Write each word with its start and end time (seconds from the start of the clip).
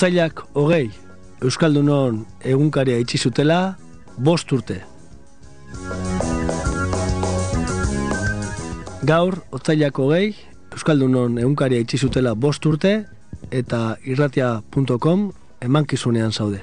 Otzailak 0.00 0.38
hogei, 0.56 0.86
Euskaldunon 1.44 2.22
egunkaria 2.48 2.96
itxi 3.02 3.18
zutela, 3.20 3.76
bost 4.16 4.48
urte. 4.56 4.78
Gaur, 9.04 9.36
otzailak 9.52 10.00
hogei, 10.00 10.30
Euskaldunon 10.72 11.36
egunkaria 11.44 11.84
itxi 11.84 12.00
zutela 12.00 12.32
bost 12.32 12.64
urte, 12.64 12.94
eta 13.52 13.98
irratia.com 14.08 15.28
emankizunean 15.68 16.32
zaude. 16.32 16.62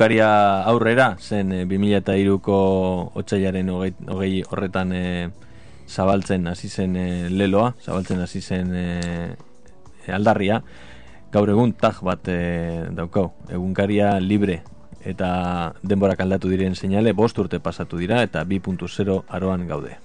Egunkaria 0.00 0.64
aurrera, 0.64 1.18
zen 1.20 1.52
e, 1.52 1.64
2002ko 1.68 2.54
otxailaren 3.20 3.68
hogei, 3.68 3.90
hogei 4.08 4.38
horretan 4.48 4.94
e, 4.96 5.28
zabaltzen 5.92 6.48
hasi 6.48 6.70
zen 6.70 6.96
e, 6.96 7.28
leloa, 7.28 7.74
zabaltzen 7.84 8.22
hasi 8.24 8.40
zen 8.40 8.72
e, 8.72 9.36
aldarria, 10.08 10.62
gaur 11.30 11.52
egun 11.52 11.74
tag 11.76 12.00
bat 12.00 12.32
e, 12.32 12.88
daukau, 12.96 13.26
egunkaria 13.52 14.14
libre 14.24 14.62
eta 15.04 15.74
denborak 15.84 16.24
aldatu 16.24 16.48
diren 16.48 16.72
seinale, 16.74 17.12
bost 17.12 17.36
urte 17.36 17.60
pasatu 17.60 18.00
dira 18.00 18.22
eta 18.24 18.46
2.0 18.48 19.24
aroan 19.28 19.68
gaude. 19.68 19.98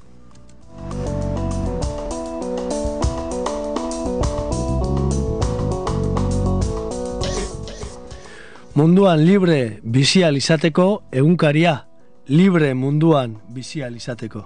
Munduan 8.76 9.22
libre 9.24 9.80
bizial 9.84 10.36
izateko 10.36 10.86
egunkaria 11.12 11.78
libre 12.28 12.74
munduan 12.76 13.38
bizial 13.56 13.96
izateko. 13.96 14.42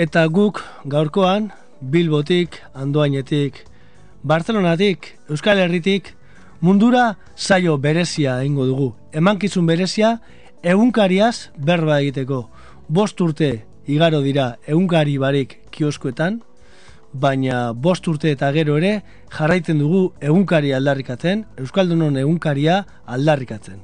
Eta 0.00 0.24
guk 0.26 0.64
gaurkoan 0.88 1.52
Bilbotik, 1.80 2.56
Andoainetik, 2.72 3.66
Barcelonatik, 4.24 5.12
Euskal 5.28 5.60
Herritik, 5.60 6.14
Mundura 6.60 7.18
saio 7.36 7.76
berezia 7.78 8.38
eingo 8.40 8.66
dugu. 8.66 8.94
Emankizun 9.12 9.66
berezia 9.66 10.20
egunkariaz 10.62 11.50
berba 11.58 12.00
egiteko. 12.00 12.48
Bost 12.88 13.20
urte 13.20 13.64
igaro 13.86 14.20
dira 14.24 14.56
egunkari 14.66 15.18
barik 15.18 15.58
kioskoetan, 15.70 16.40
baina 17.12 17.72
bost 17.72 18.08
urte 18.08 18.32
eta 18.32 18.50
gero 18.52 18.78
ere 18.80 18.94
jarraiten 19.30 19.78
dugu 19.78 20.04
egunkari 20.20 20.72
aldarrikatzen, 20.72 21.44
Euskaldunon 21.60 22.16
egunkaria 22.16 22.84
aldarrikatzen. 23.06 23.82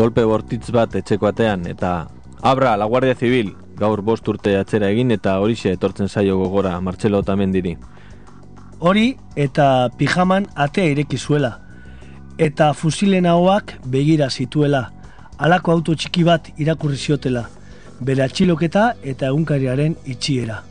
Kolpe 0.00 0.22
bortitz 0.24 0.70
bat 0.72 0.94
etxeko 0.96 1.28
atean 1.28 1.66
eta 1.68 1.90
abra 2.40 2.70
la 2.80 2.86
Guardia 2.88 3.14
Civil 3.14 3.50
gaur 3.76 4.00
bost 4.00 4.28
urte 4.32 4.54
atzera 4.56 4.88
egin 4.94 5.10
eta 5.12 5.34
horixe 5.42 5.74
etortzen 5.76 6.08
zaio 6.08 6.38
gogora 6.38 6.80
Martxelo 6.80 7.20
diri. 7.52 7.76
Hori 8.78 9.16
eta 9.36 9.90
pijaman 9.98 10.46
atea 10.54 10.84
ireki 10.84 11.18
zuela. 11.18 11.58
eta 12.38 12.72
fusilen 12.72 13.26
ahoak 13.26 13.74
begira 13.84 14.30
zituela, 14.30 14.90
alako 15.38 15.72
auto 15.72 15.94
txiki 15.94 16.24
bat 16.24 16.48
irakurri 16.56 16.96
ziotela, 16.96 17.42
bere 18.00 18.22
atxiloketa 18.22 18.94
eta 19.02 19.26
egunkariaren 19.26 19.96
itxiera. 20.06 20.62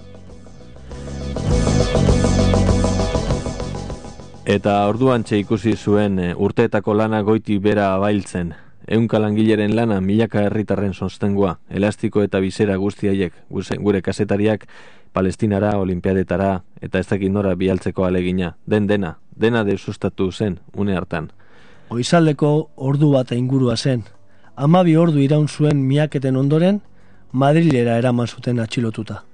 Eta 4.46 4.88
orduan 4.88 5.24
txe 5.24 5.38
ikusi 5.38 5.76
zuen 5.76 6.18
e, 6.20 6.34
urteetako 6.34 6.94
lana 6.94 7.22
goiti 7.22 7.60
bera 7.60 7.94
abailtzen. 7.94 8.56
Eunka 8.90 9.20
langileren 9.20 9.76
lana 9.76 10.00
milaka 10.02 10.42
herritarren 10.42 10.96
sostengua, 10.96 11.60
elastiko 11.70 12.24
eta 12.26 12.40
bizera 12.42 12.76
guztiaiek, 12.82 13.34
gure 13.78 14.02
kasetariak, 14.02 14.66
palestinara, 15.14 15.76
olimpiadetara, 15.78 16.64
eta 16.82 16.98
ez 16.98 17.06
dakit 17.08 17.30
nora 17.30 17.54
bialtzeko 17.54 18.08
alegina. 18.08 18.56
Den 18.66 18.88
dena, 18.88 19.20
dena 19.36 19.64
sustatu 19.78 20.32
zen, 20.32 20.60
une 20.74 20.96
hartan. 20.98 21.32
Goizaldeko 21.90 22.72
ordu 22.76 23.12
bat 23.12 23.32
ingurua 23.32 23.78
zen. 23.78 24.04
Amabi 24.56 24.96
ordu 24.96 25.20
iraun 25.20 25.48
zuen 25.48 25.86
miaketen 25.88 26.36
ondoren, 26.36 26.82
Madrilera 27.32 27.98
eraman 27.98 28.28
zuten 28.28 28.60
atxilotuta. 28.60 29.29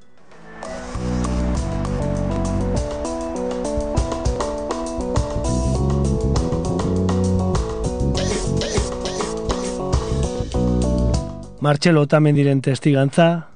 Martxelo 11.65 12.03
otamen 12.05 12.35
diren 12.37 12.59
testigantza, 12.61 13.47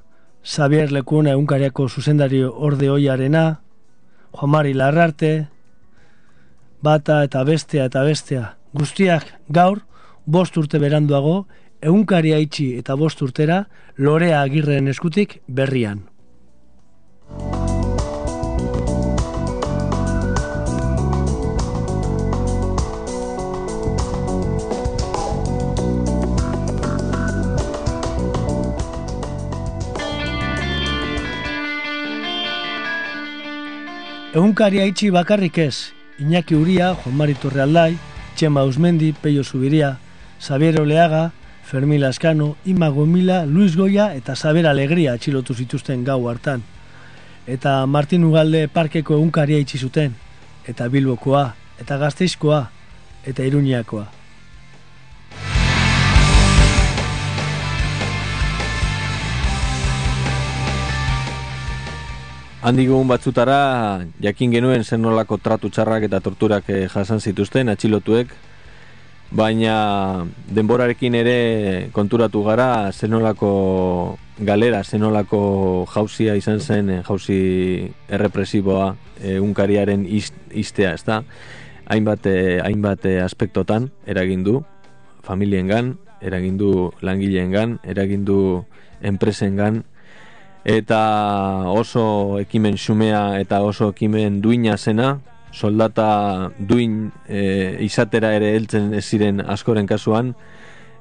Xavier 0.42 0.90
Lekuna 0.90 1.30
egunkariako 1.36 1.84
zuzendari 1.86 2.40
orde 2.42 2.88
hoiarena, 2.90 3.60
Juan 4.34 4.50
Mari 4.50 4.72
Larrarte, 4.74 5.30
bata 6.82 7.20
eta 7.28 7.44
bestea 7.46 7.86
eta 7.86 8.02
bestea, 8.08 8.42
guztiak 8.74 9.30
gaur, 9.60 9.84
bost 10.26 10.58
urte 10.58 10.82
beranduago, 10.82 11.36
egunkaria 11.78 12.42
itxi 12.42 12.72
eta 12.82 12.98
bost 12.98 13.22
urtera, 13.22 13.62
lorea 13.94 14.42
agirren 14.42 14.90
eskutik 14.90 15.38
berrian. 15.46 16.08
Egunkaria 34.30 34.84
itxi 34.86 35.08
bakarrik 35.10 35.56
ez, 35.58 35.90
Iñaki 36.22 36.54
Uria, 36.54 36.92
Juan 36.94 37.16
Mari 37.18 37.34
Torrealdai, 37.34 37.96
Txema 38.38 38.62
Usmendi, 38.62 39.08
Peio 39.10 39.42
Zubiria, 39.42 39.96
Xavier 40.38 40.78
Oleaga, 40.80 41.32
Fermi 41.64 41.98
Lascano, 41.98 42.54
Ima 42.64 42.90
Gomila, 42.94 43.44
Luis 43.44 43.74
Goya 43.74 44.14
eta 44.14 44.36
Xavier 44.38 44.68
Alegria 44.70 45.16
atxilotu 45.18 45.58
zituzten 45.58 46.04
gau 46.06 46.28
hartan. 46.30 46.62
Eta 47.50 47.74
Martin 47.86 48.22
Ugalde 48.28 48.68
parkeko 48.68 49.18
egunkaria 49.18 49.58
itxi 49.58 49.82
zuten, 49.82 50.14
eta 50.62 50.86
Bilbokoa, 50.86 51.44
eta 51.82 51.98
Gazteizkoa, 51.98 52.62
eta 53.26 53.42
Iruñakoa. 53.42 54.19
Handik 62.60 62.90
batzutara, 63.08 64.04
jakin 64.20 64.50
genuen 64.52 64.82
zen 64.84 65.00
nolako 65.00 65.38
tratu 65.40 65.70
txarrak 65.72 66.02
eta 66.04 66.18
torturak 66.20 66.66
eh, 66.68 66.88
jasan 66.92 67.16
zituzten 67.16 67.72
atxilotuek, 67.72 68.34
baina 69.32 70.26
denborarekin 70.52 71.14
ere 71.14 71.88
konturatu 71.96 72.42
gara 72.44 72.92
zenolako 72.92 74.18
galera, 74.44 74.82
zenolako 74.84 75.86
jauzia 75.88 76.34
izan 76.36 76.60
zen, 76.60 76.90
eh, 76.90 77.00
jauzi 77.08 77.88
errepresiboa 78.12 78.92
egunkariaren 79.24 80.04
iztea, 80.04 80.92
ez 80.92 81.04
da? 81.06 81.22
Hainbat, 81.88 82.26
eh, 82.26 82.60
hainbat 82.60 83.06
aspektotan 83.24 83.88
eragindu, 84.04 84.66
familiengan, 85.24 85.96
eragindu 86.20 86.92
langileengan, 87.00 87.78
eragindu 87.88 88.66
enpresengan, 89.00 89.86
eta 90.64 91.70
oso 91.70 92.38
ekimen 92.40 92.76
xumea 92.76 93.40
eta 93.40 93.62
oso 93.62 93.90
ekimen 93.90 94.40
duina 94.42 94.76
zena, 94.76 95.18
soldata 95.52 96.50
duin 96.58 97.10
e, 97.28 97.76
izatera 97.84 98.34
ere 98.36 98.54
heltzen 98.56 98.94
ez 98.94 99.04
ziren 99.04 99.40
askoren 99.40 99.86
kasuan, 99.86 100.34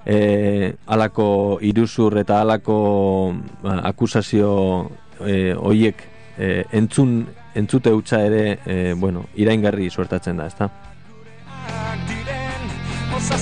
e, 0.06 0.74
alako 0.88 1.60
iruzur 1.62 2.18
eta 2.18 2.42
alako 2.42 3.36
ba, 3.64 3.80
akusazio 3.92 4.90
e, 5.26 5.54
oiek 5.54 6.04
e, 6.38 6.66
entzun, 6.72 7.28
entzute 7.56 7.94
utza 7.94 8.24
ere 8.26 8.60
e, 8.66 8.94
bueno, 8.94 9.28
iraingarri 9.36 9.90
suertatzen 9.90 10.38
da, 10.38 10.48
ezta? 10.48 10.70
Osa 13.20 13.38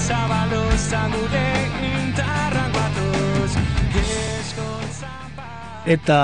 eta 5.88 6.20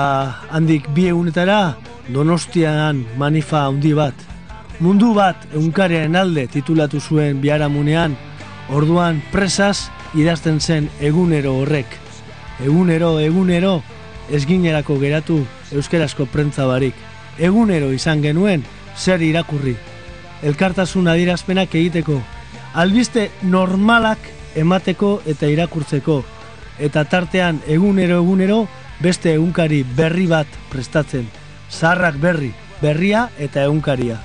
handik 0.52 0.86
bi 0.94 1.08
egunetara 1.08 1.74
Donostian 2.12 3.00
manifa 3.16 3.64
handi 3.64 3.94
bat. 3.96 4.14
Mundu 4.80 5.14
bat 5.16 5.40
eunkarean 5.56 6.16
alde 6.16 6.46
titulatu 6.52 7.00
zuen 7.00 7.40
biharamunean, 7.40 8.16
orduan 8.68 9.22
presaz 9.32 9.88
idazten 10.14 10.60
zen 10.60 10.90
egunero 11.00 11.54
horrek. 11.62 11.88
Egunero, 12.60 13.18
egunero, 13.20 13.80
ezginerako 14.30 14.98
geratu 15.00 15.40
euskerazko 15.72 16.26
prentza 16.26 16.66
barik. 16.68 16.94
Egunero 17.38 17.90
izan 17.92 18.20
genuen, 18.22 18.64
zer 18.96 19.22
irakurri. 19.22 19.76
Elkartasun 20.44 21.08
adirazpenak 21.08 21.74
egiteko, 21.74 22.20
albiste 22.74 23.30
normalak 23.42 24.18
emateko 24.54 25.20
eta 25.26 25.48
irakurtzeko. 25.48 26.22
Eta 26.78 27.04
tartean 27.08 27.62
egunero, 27.70 28.20
egunero, 28.20 28.64
beste 29.00 29.34
egunkari 29.34 29.82
berri 29.96 30.26
bat 30.26 30.46
prestatzen. 30.70 31.26
Zarrak 31.70 32.18
berri, 32.20 32.52
berria 32.80 33.28
eta 33.38 33.64
egunkaria. 33.64 34.18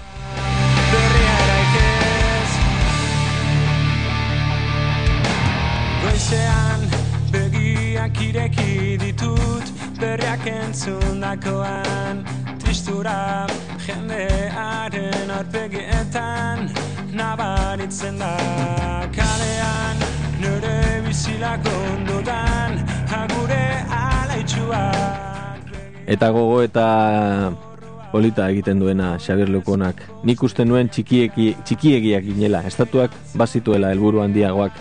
Goizean 6.03 6.85
begiak 7.31 8.21
ireki 8.21 8.97
ditut 9.01 9.73
berriak 9.99 10.45
entzun 10.47 11.19
dakoan 11.23 12.23
Tristura 12.59 13.47
jendearen 13.85 15.31
arpegietan 15.39 16.69
nabaritzen 17.13 18.19
da 18.21 18.35
kalean 19.15 20.03
nire 20.43 21.01
bizilak 21.07 21.65
ondotan 21.73 22.77
agure 23.21 23.65
Eta 26.09 26.31
gogo 26.33 26.63
eta 26.65 26.85
polita 28.11 28.49
egiten 28.49 28.79
duena 28.79 29.17
Xabier 29.19 29.49
Lukonak. 29.49 30.01
Nik 30.25 30.43
uste 30.43 30.65
nuen 30.65 30.89
txikieki, 30.89 31.55
txikiegiak 31.65 32.23
inela, 32.33 32.63
estatuak 32.65 33.11
bazituela 33.37 33.91
helburu 33.93 34.21
handiagoak, 34.23 34.71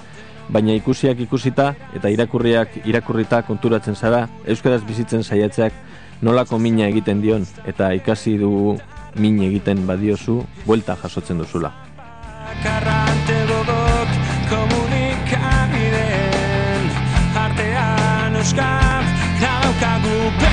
baina 0.49 0.73
ikusiak 0.79 1.21
ikusita 1.27 1.75
eta 1.97 2.09
irakurriak 2.09 2.69
irakurrita 2.89 3.43
konturatzen 3.45 3.97
zara, 3.97 4.29
euskaraz 4.47 4.83
bizitzen 4.89 5.25
saiatzeak 5.25 5.73
nolako 6.23 6.59
mina 6.59 6.87
egiten 6.89 7.21
dion 7.23 7.47
eta 7.67 7.93
ikasi 7.95 8.39
du 8.41 8.79
min 9.17 9.43
egiten 9.45 9.87
badiozu, 9.87 10.45
buelta 10.67 10.97
jasotzen 11.03 11.39
duzula. 11.45 11.73
Komunikabideen 14.49 16.83
artean 17.37 18.37
euskal 18.41 18.98
daukagu 19.81 20.48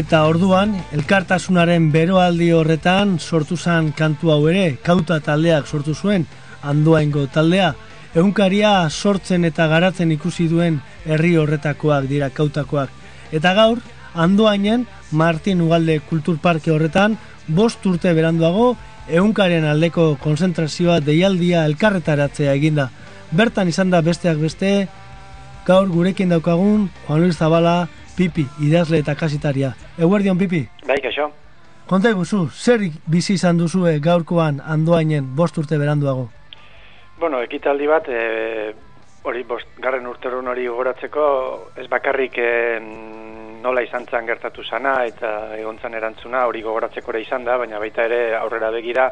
Eta 0.00 0.22
orduan, 0.24 0.70
elkartasunaren 0.96 1.90
beroaldi 1.92 2.46
horretan 2.56 3.18
sortu 3.20 3.58
zen 3.58 3.90
kantu 3.98 4.30
hau 4.32 4.38
ere, 4.48 4.78
kauta 4.86 5.18
taldeak 5.20 5.66
sortu 5.68 5.92
zuen, 5.92 6.24
andoaingo 6.64 7.26
taldea, 7.34 7.74
egunkaria 8.14 8.70
sortzen 8.88 9.44
eta 9.44 9.66
garatzen 9.68 10.14
ikusi 10.14 10.46
duen 10.48 10.78
herri 11.04 11.34
horretakoak 11.36 12.08
dira 12.08 12.30
kautakoak. 12.30 12.88
Eta 13.30 13.52
gaur, 13.58 13.82
andoainen 14.14 14.86
Martin 15.10 15.60
Ugalde 15.66 15.98
Kulturparke 16.08 16.72
horretan, 16.72 17.18
bost 17.46 17.84
urte 17.84 18.14
beranduago, 18.16 18.72
egunkaren 19.20 19.68
aldeko 19.68 20.14
konzentrazioa 20.24 21.00
deialdia 21.04 21.66
elkarretaratzea 21.68 22.56
eginda. 22.56 22.88
Bertan 23.36 23.68
izan 23.68 23.92
da 23.92 24.00
besteak 24.00 24.40
beste, 24.40 24.74
gaur 25.68 25.92
gurekin 25.92 26.32
daukagun, 26.32 26.88
Juan 27.04 27.26
Luis 27.26 27.36
Zabala, 27.36 27.80
Pipi, 28.20 28.42
idazle 28.60 28.98
eta 29.00 29.14
kasitaria. 29.16 29.70
Eguerdion, 29.96 30.36
Pipi? 30.36 30.58
Bai, 30.84 30.98
kaixo. 31.00 31.30
Konta 31.88 32.10
guzu, 32.12 32.42
zer 32.52 32.82
bizi 33.08 33.38
izan 33.38 33.56
duzue 33.56 33.94
gaurkoan 34.04 34.58
andoainen 34.60 35.30
bost 35.38 35.56
urte 35.56 35.78
beranduago? 35.80 36.26
Bueno, 37.22 37.40
ekitaldi 37.46 37.88
bat, 37.88 38.10
e, 38.12 38.74
hori 39.24 39.46
bost, 39.48 39.72
garren 39.80 40.10
urterun 40.12 40.52
hori 40.52 40.68
goratzeko, 40.68 41.24
ez 41.80 41.86
bakarrik 41.88 42.36
e, 42.44 42.52
nola 43.64 43.86
izan 43.88 44.04
zan 44.04 44.28
gertatu 44.28 44.68
sana 44.68 44.98
eta 45.08 45.56
egontzan 45.56 45.96
erantzuna 45.96 46.44
hori 46.52 46.60
gogoratzeko 46.68 47.16
ere 47.16 47.24
izan 47.24 47.48
da, 47.48 47.56
baina 47.56 47.80
baita 47.80 48.04
ere 48.04 48.22
aurrera 48.36 48.68
begira, 48.76 49.10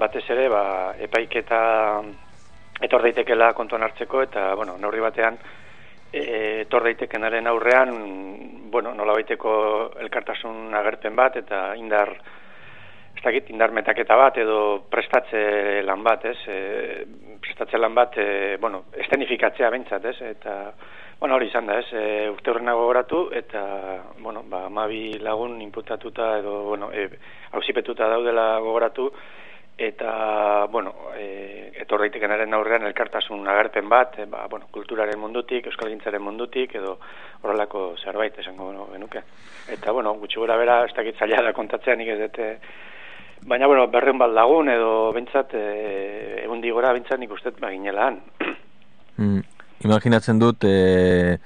batez 0.00 0.24
ere, 0.32 0.48
ba, 0.48 0.64
epaiketa 0.96 1.62
etor 2.80 3.04
daitekela 3.04 3.52
kontuan 3.52 3.84
hartzeko, 3.84 4.24
eta, 4.24 4.54
bueno, 4.56 4.80
neurri 4.80 5.04
batean, 5.04 5.36
e, 6.12 6.66
tor 6.68 6.84
daitekenaren 6.84 7.46
aurrean, 7.46 7.94
bueno, 8.70 8.92
nola 8.94 9.14
baiteko 9.14 9.52
elkartasun 10.02 10.74
agerpen 10.74 11.16
bat, 11.16 11.36
eta 11.40 11.62
indar, 11.78 12.12
ez 13.16 13.22
dakit, 13.24 13.50
indar 13.54 13.74
metaketa 13.74 14.16
bat, 14.18 14.38
edo 14.38 14.86
prestatze 14.90 15.82
lan 15.86 16.04
bat, 16.06 16.24
ez, 16.26 16.38
e, 16.46 16.60
prestatze 17.42 17.78
lan 17.78 17.94
bat, 17.94 18.18
e, 18.18 18.56
bueno, 18.60 18.84
estenifikatzea 19.04 19.70
bentsat, 19.70 20.06
ez, 20.12 20.16
eta, 20.34 20.56
bueno, 21.20 21.36
hori 21.36 21.50
izan 21.50 21.66
da, 21.68 21.78
ez, 21.80 21.90
e, 21.92 22.28
urte 22.32 22.50
horrenago 22.50 22.86
goratu, 22.88 23.26
eta, 23.36 23.62
bueno, 24.18 24.44
ba, 24.48 24.68
mabi 24.68 25.18
lagun 25.22 25.60
inputatuta, 25.62 26.38
edo, 26.40 26.62
bueno, 26.70 26.90
e, 26.92 27.08
hausipetuta 27.52 28.08
daudela 28.08 28.56
gogoratu, 28.58 29.10
eta 29.78 30.66
bueno, 30.70 30.94
e, 31.16 31.72
etorreitekenaren 31.82 32.52
aurrean 32.54 32.84
elkartasun 32.88 33.48
agerpen 33.48 33.88
bat, 33.88 34.18
e, 34.18 34.26
ba, 34.28 34.46
bueno, 34.50 34.68
kulturaren 34.70 35.18
mundutik, 35.18 35.66
euskalgintzaren 35.70 36.22
mundutik, 36.22 36.74
edo 36.76 36.98
horrelako 37.42 37.94
zerbait 38.02 38.36
esango 38.38 38.70
genuke. 38.92 39.24
Eta, 39.72 39.92
bueno, 39.96 40.14
gutxi 40.20 40.40
gura 40.40 40.58
bera, 40.60 40.84
ez 40.84 40.94
dakit 40.96 41.18
zaila 41.18 41.42
da 41.46 41.54
kontatzea 41.56 41.96
nik 41.96 42.12
ez 42.12 42.18
dute, 42.20 42.50
baina, 43.46 43.66
bueno, 43.66 43.86
berren 43.88 44.18
bat 44.20 44.32
lagun, 44.36 44.68
edo 44.68 45.12
bentsat, 45.16 45.54
e, 45.54 46.42
egun 46.44 46.60
digora, 46.60 46.92
bentsat 46.96 47.20
nik 47.20 47.32
uste 47.32 47.54
baginelaan. 47.60 48.20
Mm, 49.16 49.40
imaginatzen 49.88 50.38
dut, 50.40 50.64
e, 50.64 51.38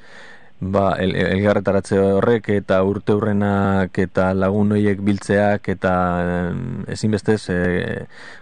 ba, 0.72 0.94
el, 1.00 1.14
elgarretaratze 1.16 1.98
horrek 1.98 2.48
eta 2.56 2.80
urte 2.86 3.14
hurrenak 3.14 3.98
eta 3.98 4.30
lagun 4.36 4.74
hoiek 4.76 5.00
biltzeak 5.04 5.68
eta 5.74 5.92
ezinbestez 6.94 7.40
e, 7.52 7.58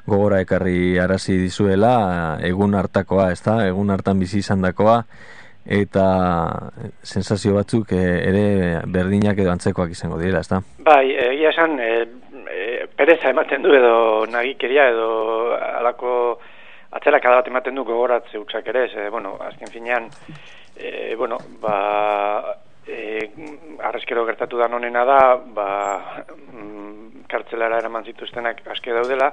gogora 0.07 0.41
ekarri 0.45 0.99
arazi 1.02 1.37
dizuela 1.41 2.38
egun 2.45 2.75
hartakoa, 2.79 3.31
ez 3.33 3.43
da? 3.45 3.61
Egun 3.67 3.91
hartan 3.95 4.21
bizi 4.23 4.43
izan 4.43 4.62
dakoa 4.64 5.02
eta 5.62 6.07
sensazio 7.02 7.55
batzuk 7.55 7.93
e, 7.95 8.02
ere 8.29 8.47
berdinak 8.87 9.38
edo 9.38 9.52
antzekoak 9.52 9.93
izango 9.95 10.19
dira, 10.19 10.41
ez 10.43 10.50
da? 10.50 10.62
Bai, 10.83 11.12
egia 11.29 11.52
esan 11.52 11.79
e, 11.81 11.93
e, 12.50 12.64
pereza 12.97 13.31
ematen 13.31 13.62
du 13.62 13.75
edo 13.76 13.95
nagikeria 14.31 14.88
edo 14.91 15.12
alako 15.55 16.17
atzera 16.93 17.21
kada 17.21 17.41
bat 17.41 17.49
ematen 17.49 17.79
du 17.79 17.85
gogoratze 17.85 18.38
utxak 18.38 18.67
ere, 18.75 18.88
ez, 18.88 19.11
bueno, 19.11 19.37
azken 19.41 19.71
finean 19.73 20.11
e, 20.76 21.14
bueno, 21.17 21.38
ba, 21.61 22.57
e, 22.87 23.31
arrezkero 23.83 24.25
gertatu 24.26 24.59
da 24.59 24.69
nonena 24.69 25.05
da, 25.05 25.19
ba, 25.37 26.23
mm, 26.52 27.26
kartzelara 27.29 27.79
eraman 27.79 28.05
zituztenak 28.05 28.62
aske 28.67 28.93
daudela, 28.93 29.33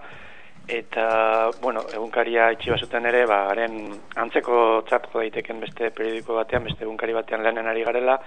eta, 0.69 1.49
bueno, 1.61 1.83
egunkaria 1.93 2.51
itxi 2.53 2.71
basuten 2.71 3.07
ere, 3.09 3.25
ba, 3.29 3.45
haren 3.49 3.79
antzeko 4.21 4.83
txapko 4.87 5.23
daiteken 5.23 5.59
beste 5.65 5.89
periodiko 5.95 6.37
batean, 6.37 6.67
beste 6.69 6.85
egunkari 6.85 7.15
batean 7.17 7.43
lehenen 7.43 7.67
ari 7.67 7.83
garela, 7.83 8.19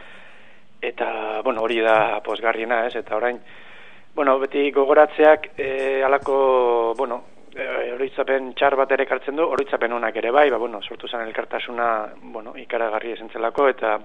eta, 0.83 1.41
bueno, 1.45 1.63
hori 1.63 1.79
da 1.81 2.21
posgarriena, 2.25 2.87
ez, 2.87 2.97
eta 2.99 3.17
orain, 3.17 3.39
bueno, 4.15 4.39
beti 4.43 4.71
gogoratzeak, 4.75 5.53
e, 5.57 6.03
alako, 6.05 6.95
bueno, 6.99 7.23
e, 7.55 7.93
oroitzapen 7.95 8.53
txar 8.59 8.77
bat 8.81 8.93
ere 8.97 9.07
kartzen 9.07 9.37
du, 9.37 9.47
oroitzapen 9.55 9.93
honak 9.93 10.17
ere 10.21 10.33
bai, 10.35 10.49
ba, 10.51 10.59
bueno, 10.59 10.81
sortu 10.83 11.09
zen 11.09 11.25
elkartasuna, 11.27 11.89
bueno, 12.35 12.55
ikaragarri 12.59 13.13
esentzelako, 13.17 13.69
eta, 13.73 13.97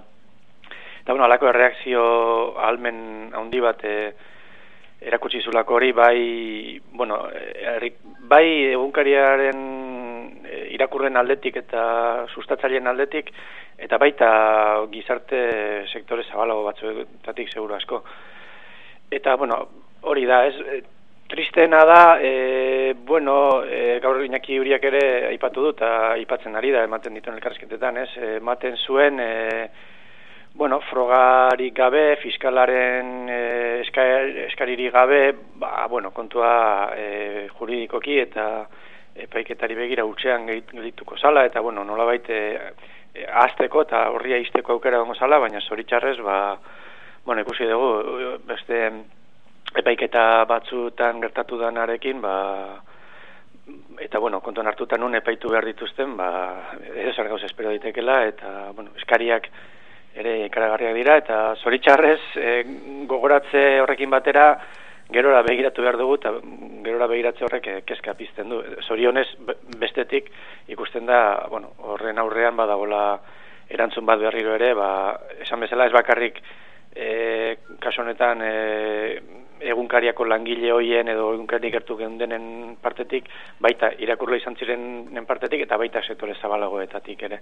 eta 1.02 1.14
bueno, 1.14 1.26
alako 1.26 1.50
erreakzio 1.52 2.02
almen 2.70 3.32
handi 3.36 3.62
bat 3.64 3.84
e, 3.86 3.98
erakutsi 5.08 5.42
zulako 5.46 5.78
hori, 5.78 5.92
bai, 5.94 6.80
bueno, 6.98 7.22
er, 7.32 7.92
bai 8.28 8.48
egunkariaren 8.74 9.66
irakurren 10.74 11.18
aldetik 11.18 11.58
eta 11.62 12.26
sustatzaileen 12.34 12.88
aldetik, 12.90 13.32
eta 13.78 14.00
baita 14.02 14.30
gizarte 14.92 15.40
sektore 15.92 16.26
zabalago 16.26 16.64
batzuetatik 16.66 17.52
seguru 17.54 17.78
asko. 17.78 18.02
Eta, 19.14 19.36
bueno, 19.40 19.60
hori 20.10 20.26
da, 20.26 20.46
ez, 20.50 20.82
Tristena 21.28 21.84
da, 21.84 22.20
e, 22.22 22.96
bueno, 23.04 23.62
e, 23.66 24.00
gaur 24.00 24.22
inaki 24.24 24.56
huriak 24.62 24.86
ere 24.88 25.02
aipatu 25.28 25.66
dut, 25.66 25.82
aipatzen 25.84 26.56
ari 26.56 26.72
da, 26.72 26.86
ematen 26.88 27.18
dituen 27.18 27.36
elkarrezketetan, 27.36 27.98
ez? 28.00 28.10
Ematen 28.38 28.78
zuen, 28.80 29.20
e, 29.20 29.68
bueno, 30.56 30.80
frogarik 30.88 31.76
gabe, 31.76 32.16
fiskalaren 32.22 33.28
e, 33.28 33.42
eskariri 33.84 34.88
gabe, 34.90 35.20
ba, 35.60 35.86
bueno, 35.92 36.14
kontua 36.16 36.94
e, 36.96 37.50
juridikoki 37.60 38.22
eta 38.24 38.48
epaiketari 39.28 39.76
begira 39.76 40.08
utxean 40.08 40.48
gelituko 40.48 41.20
zala, 41.20 41.44
eta, 41.52 41.60
bueno, 41.60 41.84
nola 41.84 42.08
baite 42.08 42.40
e, 42.56 43.28
azteko 43.44 43.84
eta 43.84 44.08
horria 44.16 44.40
izteko 44.40 44.78
aukera 44.80 45.04
gongo 45.04 45.20
zala, 45.20 45.44
baina 45.44 45.60
zoritxarrez, 45.60 46.18
ba, 46.24 46.40
bueno, 47.28 47.44
ikusi 47.44 47.68
dugu, 47.68 48.38
beste 48.48 48.86
epaiketa 49.76 50.46
batzutan 50.48 51.22
gertatu 51.22 51.58
danarekin, 51.60 52.22
ba, 52.22 52.36
eta 54.00 54.20
bueno, 54.20 54.40
kontuan 54.42 54.68
hartutan 54.68 55.02
nun 55.02 55.16
epaitu 55.20 55.50
behar 55.52 55.66
dituzten, 55.66 56.16
ba, 56.18 56.30
edo 56.94 57.14
zer 57.14 57.28
gauz 57.28 57.44
espero 57.44 57.74
ditekela, 57.74 58.22
eta 58.30 58.72
bueno, 58.76 58.94
eskariak 58.98 59.50
ere 60.18 60.40
ikaragarriak 60.48 60.96
dira, 60.98 61.18
eta 61.22 61.38
zoritxarrez 61.62 62.20
e, 62.36 62.52
gogoratze 63.10 63.64
horrekin 63.84 64.10
batera, 64.10 64.48
gerora 65.14 65.44
begiratu 65.46 65.84
behar 65.86 65.98
dugu, 66.00 66.18
eta 66.18 66.34
gerora 66.86 67.10
begiratze 67.12 67.46
horrek 67.46 67.68
e, 67.68 67.76
kezka 67.88 68.16
pizten 68.18 68.50
du. 68.50 68.62
Zorionez, 68.88 69.28
bestetik 69.80 70.32
ikusten 70.74 71.06
da, 71.06 71.48
bueno, 71.52 71.76
horren 71.94 72.18
aurrean 72.24 72.58
badagola 72.58 73.20
erantzun 73.70 74.08
bat 74.08 74.20
berriro 74.24 74.56
ere, 74.56 74.72
ba, 74.74 74.90
esan 75.44 75.60
bezala 75.60 75.88
ez 75.88 75.94
bakarrik 75.94 76.42
e, 76.98 77.58
kaso 77.80 78.02
honetan 78.02 78.42
e, 78.42 78.54
egunkariako 79.62 80.26
langile 80.26 80.72
hoien 80.72 81.08
edo 81.14 81.32
egunkari 81.34 81.72
gertu 81.74 81.98
geundenen 81.98 82.76
partetik, 82.82 83.30
baita 83.62 83.92
irakurla 84.02 84.38
izan 84.42 84.58
ziren 84.58 85.26
partetik 85.30 85.64
eta 85.66 85.78
baita 85.78 86.04
sektore 86.04 86.36
zabalagoetatik 86.42 87.24
ere. 87.30 87.42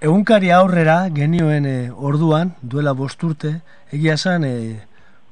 Egunkari 0.00 0.50
aurrera 0.56 1.02
genioen 1.14 1.66
e, 1.68 1.76
orduan, 1.90 2.54
duela 2.62 2.94
bosturte, 2.96 3.60
egia 3.92 4.16
zan, 4.16 4.46
e, 4.48 4.80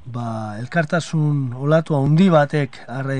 ba, 0.04 0.58
elkartasun 0.60 1.54
olatu 1.56 1.96
handi 1.96 2.28
batek 2.32 2.82
arre, 2.88 3.18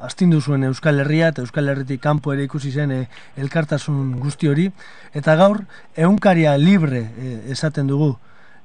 astindu 0.00 0.40
zuen 0.40 0.64
Euskal 0.64 1.02
Herria 1.02 1.28
eta 1.28 1.44
Euskal 1.44 1.68
Herritik 1.68 2.00
kanpo 2.00 2.32
ere 2.32 2.46
ikusi 2.48 2.72
zen 2.72 2.94
e, 2.96 3.02
elkartasun 3.36 4.16
guzti 4.22 4.48
hori, 4.48 4.70
eta 5.12 5.36
gaur 5.36 5.60
egunkaria 5.96 6.56
libre 6.56 7.04
e, 7.04 7.36
esaten 7.52 7.90
dugu, 7.90 8.14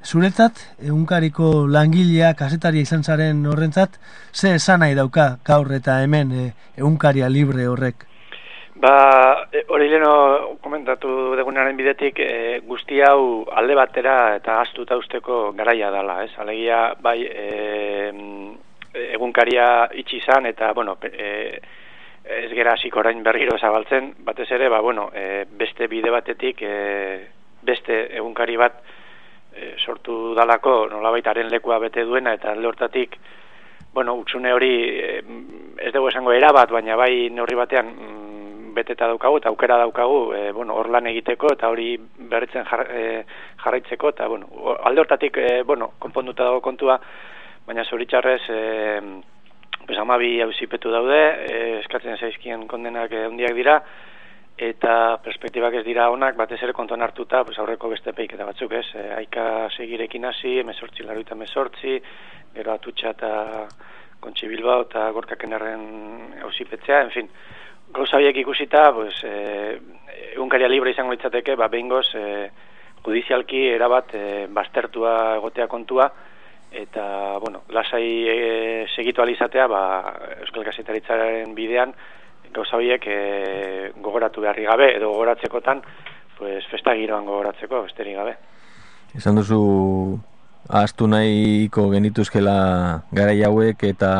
Zuretzat, 0.06 0.60
egunkariko 0.86 1.66
langilea, 1.66 2.36
kasetaria 2.38 2.86
izan 2.86 3.02
zaren 3.02 3.40
horrentzat, 3.50 3.96
ze 4.32 4.52
esan 4.60 4.84
nahi 4.84 4.94
dauka 4.94 5.40
gaur 5.48 5.72
eta 5.74 5.96
hemen 6.04 6.32
e, 6.32 6.44
egunkaria 6.78 7.26
libre 7.30 7.66
horrek? 7.66 8.04
Ba, 8.84 8.92
e, 9.50 9.64
hori 9.74 9.88
leno 9.90 10.12
komentatu 10.62 11.34
degunaren 11.40 11.78
bidetik, 11.80 12.22
e, 12.22 12.60
guzti 12.68 13.02
hau 13.02 13.48
alde 13.50 13.78
batera 13.80 14.18
eta 14.36 14.60
astuta 14.62 14.98
usteko 15.00 15.40
garaia 15.58 15.90
dala, 15.90 16.20
ez? 16.28 16.36
Alegia, 16.44 16.82
bai, 17.02 17.24
e, 17.26 18.12
egunkaria 19.16 19.88
itxi 20.04 20.20
izan 20.22 20.46
eta, 20.52 20.70
bueno, 20.78 21.00
e, 21.02 21.58
ez 22.26 22.52
gera 22.54 22.76
hasiko 22.78 23.02
orain 23.02 23.24
berriro 23.26 23.58
zabaltzen, 23.58 24.12
batez 24.28 24.52
ere, 24.52 24.70
ba, 24.70 24.84
bueno, 24.86 25.10
e, 25.16 25.48
beste 25.50 25.90
bide 25.90 26.14
batetik, 26.14 26.62
e, 26.62 26.78
beste 27.66 28.04
egunkari 28.20 28.62
bat, 28.62 28.84
e, 29.56 29.74
sortu 29.78 30.36
dalako 30.36 30.86
nolabaitaren 30.92 31.50
lekua 31.50 31.80
bete 31.80 32.04
duena 32.06 32.34
eta 32.36 32.52
alde 32.52 32.68
hortatik 32.68 33.18
bueno, 33.96 34.16
utxune 34.20 34.52
hori 34.54 34.74
e, 35.00 35.10
ez 35.88 35.94
dugu 35.96 36.10
esango 36.12 36.34
erabat, 36.36 36.72
baina 36.72 36.98
bai 37.00 37.30
neurri 37.32 37.56
batean 37.56 37.92
mm, 37.94 38.74
beteta 38.76 39.08
daukagu 39.08 39.40
eta 39.40 39.50
aukera 39.50 39.78
daukagu 39.80 40.34
e, 40.36 40.42
bueno, 40.52 40.76
hor 40.76 40.90
lan 40.92 41.08
egiteko 41.08 41.54
eta 41.56 41.70
hori 41.72 41.94
berritzen 42.32 42.68
jar, 42.68 42.84
e, 42.92 43.24
jarraitzeko 43.64 44.12
eta 44.12 44.28
bueno, 44.28 44.50
alde 44.84 45.02
hortatik 45.06 45.40
e, 45.40 45.62
bueno, 45.64 45.94
konponduta 46.00 46.44
dago 46.44 46.60
kontua, 46.62 47.00
baina 47.66 47.88
zoritxarrez 47.88 48.42
e, 48.50 48.60
pues, 49.88 49.98
amabi 49.98 50.42
hausipetu 50.44 50.92
daude, 50.92 51.22
e, 51.46 51.62
eskatzen 51.80 52.20
zaizkien 52.20 52.68
kondenak 52.68 53.16
e, 53.16 53.24
handiak 53.30 53.56
dira, 53.56 53.80
eta 54.58 55.18
perspektibak 55.24 55.74
ez 55.76 55.84
dira 55.84 56.08
onak, 56.12 56.38
batez 56.40 56.62
ere 56.64 56.74
kontuan 56.74 57.04
hartuta, 57.04 57.44
pues, 57.44 57.58
aurreko 57.60 57.90
beste 57.92 58.14
peiketa 58.16 58.46
batzuk 58.48 58.72
ez, 58.72 58.86
e, 58.96 59.04
aika 59.18 59.68
segirekin 59.76 60.26
hasi, 60.26 60.60
emezortzi 60.62 61.04
laruita 61.04 61.36
emezortzi, 61.36 62.00
gero 62.56 62.72
atutxa 62.72 63.12
eta 63.12 63.32
kontsi 64.24 64.48
bilbao 64.48 64.86
eta 64.88 65.10
gorkaken 65.12 65.54
erren 65.54 65.84
hausipetzea, 66.42 67.02
en 67.02 67.12
fin, 67.12 67.30
gauza 67.92 68.22
ikusita, 68.22 68.94
pues, 68.94 69.16
e, 69.24 69.80
unkaria 70.40 70.68
libre 70.68 70.92
izango 70.92 71.12
litzateke, 71.12 71.56
ba, 71.56 71.68
behin 71.68 71.90
goz, 71.90 72.08
e, 72.16 72.50
judizialki 73.04 73.68
erabat 73.76 74.16
e, 74.16 74.48
baztertua 74.48 75.36
egotea 75.36 75.68
kontua, 75.68 76.10
eta, 76.72 77.38
bueno, 77.40 77.64
lasai 77.70 78.08
e, 78.28 78.88
segitu 78.96 79.22
alizatea, 79.22 79.68
ba, 79.68 79.82
Euskal 80.40 80.64
Kasitaritzaren 80.64 81.54
bidean, 81.56 81.94
gauza 82.56 82.78
horiek 82.80 83.08
e, 83.08 83.20
gogoratu 84.02 84.42
beharri 84.42 84.66
gabe 84.66 84.90
edo 84.96 85.12
gogoratzekotan 85.12 85.84
pues 86.38 86.66
festa 86.72 86.96
giroan 86.96 87.26
gogoratzeko 87.26 87.84
besterik 87.84 88.18
gabe. 88.18 88.36
Esan 89.16 89.38
duzu 89.40 89.60
ahaztu 90.68 91.08
nahiko 91.08 91.90
genituzkela 91.94 92.58
gara 93.14 93.36
hauek 93.48 93.84
eta 93.84 94.12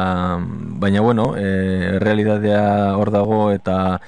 baina 0.80 1.02
bueno, 1.02 1.34
e, 1.38 2.00
realitatea 2.00 2.96
hor 2.96 3.12
dago 3.12 3.52
eta 3.52 4.00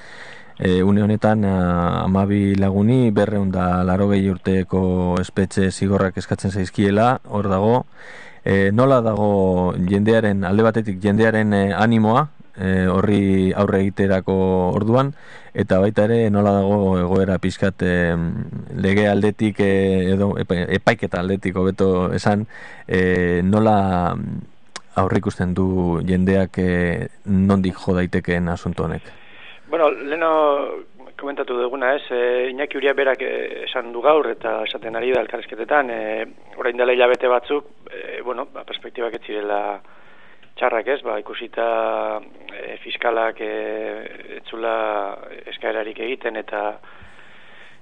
e, 0.58 0.82
une 0.82 1.02
honetan 1.02 1.44
amabi 1.44 2.54
laguni 2.54 3.10
berreun 3.10 3.50
da 3.50 3.82
laro 3.84 4.08
gehi 4.08 4.30
urteko 4.30 5.16
espetxe 5.20 5.70
zigorrak 5.70 6.16
eskatzen 6.16 6.50
zaizkiela 6.50 7.18
hor 7.28 7.48
dago 7.48 7.84
e, 8.44 8.70
nola 8.72 9.00
dago 9.02 9.74
jendearen 9.76 10.44
alde 10.44 10.62
batetik 10.62 11.02
jendearen 11.02 11.52
animoa 11.74 12.28
e, 12.58 12.86
horri 12.90 13.52
aurre 13.56 13.80
egiterako 13.86 14.36
orduan 14.74 15.12
eta 15.54 15.78
baita 15.82 16.04
ere 16.08 16.30
nola 16.30 16.52
dago 16.58 16.98
egoera 16.98 17.38
pizkat 17.38 17.82
e, 17.82 17.94
lege 18.76 19.08
aldetik 19.08 19.60
e, 19.64 19.72
edo 20.14 20.34
epaiketa 20.38 21.22
aldetik 21.22 21.56
hobeto 21.56 22.12
esan 22.14 22.46
e, 22.86 23.40
nola 23.42 23.78
aurre 24.98 25.22
ikusten 25.22 25.54
du 25.54 26.02
jendeak 26.06 26.58
e, 26.58 27.08
nondik 27.24 27.78
jo 27.78 27.94
daitekeen 27.94 28.48
asunto 28.48 28.84
honek? 28.84 29.10
Bueno, 29.70 29.90
leno 29.90 30.30
komentatu 31.18 31.56
duguna 31.58 31.94
ez, 31.96 32.04
e, 32.10 32.50
Iñaki 32.52 32.78
Uria 32.78 32.94
berak 32.94 33.22
esan 33.66 33.92
du 33.92 34.02
gaur 34.02 34.30
eta 34.30 34.62
esaten 34.66 34.96
ari 34.96 35.12
da 35.12 35.22
elkarrezketetan, 35.24 35.90
e, 35.90 36.00
orain 36.58 36.78
dela 36.78 36.94
hilabete 36.94 37.30
batzuk, 37.30 37.66
e, 37.90 38.20
bueno, 38.22 38.46
ba, 38.54 38.64
perspektibak 38.68 39.18
ez 39.18 39.24
zirela 39.26 39.60
txarrak 40.58 40.88
ez, 40.94 41.00
ba, 41.06 41.18
ikusita 41.22 41.66
e, 42.52 42.76
fiskalak 42.82 43.40
e, 43.44 43.52
etzula 44.40 44.74
eskaerarik 45.52 46.00
egiten 46.06 46.38
eta 46.40 46.62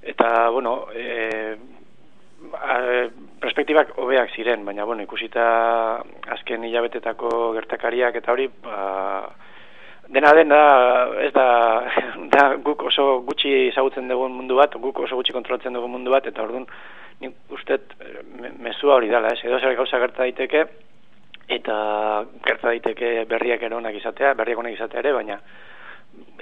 eta, 0.06 0.28
bueno, 0.54 0.76
e, 0.94 1.56
a, 2.54 2.76
perspektibak 3.42 3.96
hobeak 3.98 4.30
ziren, 4.36 4.64
baina, 4.68 4.84
bueno, 4.84 5.02
ikusita 5.06 5.46
azken 6.36 6.68
hilabetetako 6.68 7.32
gertakariak 7.56 8.20
eta 8.20 8.32
hori, 8.36 8.46
ba, 8.62 8.78
dena 10.12 10.32
den 10.36 10.52
da, 10.52 10.62
ez 11.24 11.32
da, 11.34 11.48
da 12.34 12.48
guk 12.62 12.86
oso 12.90 13.22
gutxi 13.26 13.54
ezagutzen 13.72 14.08
dugun 14.12 14.36
mundu 14.36 14.60
bat, 14.60 14.76
guk 14.82 15.00
oso 15.06 15.18
gutxi 15.18 15.34
kontrolatzen 15.34 15.74
dugun 15.74 15.96
mundu 15.96 16.14
bat, 16.14 16.28
eta 16.28 16.44
orduan, 16.44 16.68
nik 17.22 17.56
uste 17.56 17.80
mezua 18.60 19.00
hori 19.00 19.08
dala, 19.10 19.32
ez, 19.32 19.40
edo 19.44 19.58
zer 19.58 19.74
gauza 19.78 20.00
gerta 20.02 20.26
daiteke, 20.26 20.66
eta 21.48 22.24
gerta 22.46 22.72
daiteke 22.72 23.24
berriak 23.30 23.62
eronak 23.62 23.94
izatea, 24.00 24.34
berriak 24.34 24.58
onak 24.58 24.74
izatea 24.74 25.00
ere, 25.00 25.12
baina 25.14 25.38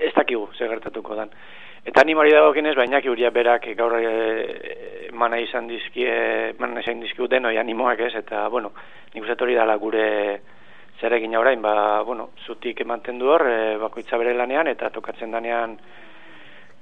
ez 0.01 0.13
dakigu 0.17 0.49
zer 0.57 0.71
gertatuko 0.73 1.17
dan. 1.19 1.31
Eta 1.85 2.01
animari 2.01 2.33
dago 2.33 2.53
kinez, 2.57 2.75
baina 2.79 3.01
uria 3.11 3.31
berak 3.31 3.67
gaur 3.77 3.99
e, 4.01 5.11
mana 5.13 5.39
izan 5.39 5.69
dizkie, 5.69 6.55
mana 6.59 6.81
izan 6.81 7.01
dizkiu 7.01 7.29
denoi 7.29 7.59
animoak 7.59 8.01
ez, 8.01 8.15
eta, 8.17 8.49
bueno, 8.49 8.73
nik 9.13 9.23
uste 9.23 9.45
hori 9.45 9.55
dala 9.55 9.77
gure 9.77 10.07
zer 11.01 11.13
egin 11.13 11.37
orain, 11.37 11.61
ba, 11.61 12.03
bueno, 12.03 12.31
zutik 12.47 12.81
emanten 12.81 13.19
du 13.19 13.29
hor, 13.29 13.45
e, 13.47 13.77
bakoitza 13.83 14.17
bere 14.17 14.33
lanean, 14.33 14.71
eta 14.73 14.89
tokatzen 14.95 15.37
danean, 15.37 15.77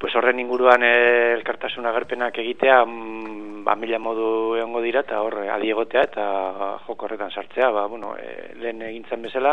pues 0.02 0.16
horren 0.18 0.40
inguruan 0.42 0.82
elkartasun 0.82 1.86
agerpenak 1.86 2.38
egitea, 2.42 2.80
mm, 2.84 3.60
ba, 3.62 3.76
mila 3.78 4.00
modu 4.02 4.56
egongo 4.58 4.80
dira, 4.82 5.04
eta 5.06 5.20
hor, 5.22 5.36
adiegotea, 5.54 6.02
eta 6.08 6.24
joko 6.88 7.06
horretan 7.06 7.30
sartzea, 7.30 7.68
ba, 7.70 7.84
bueno, 7.86 8.16
e, 8.18 8.50
lehen 8.58 8.82
egintzen 8.82 9.22
bezala, 9.22 9.52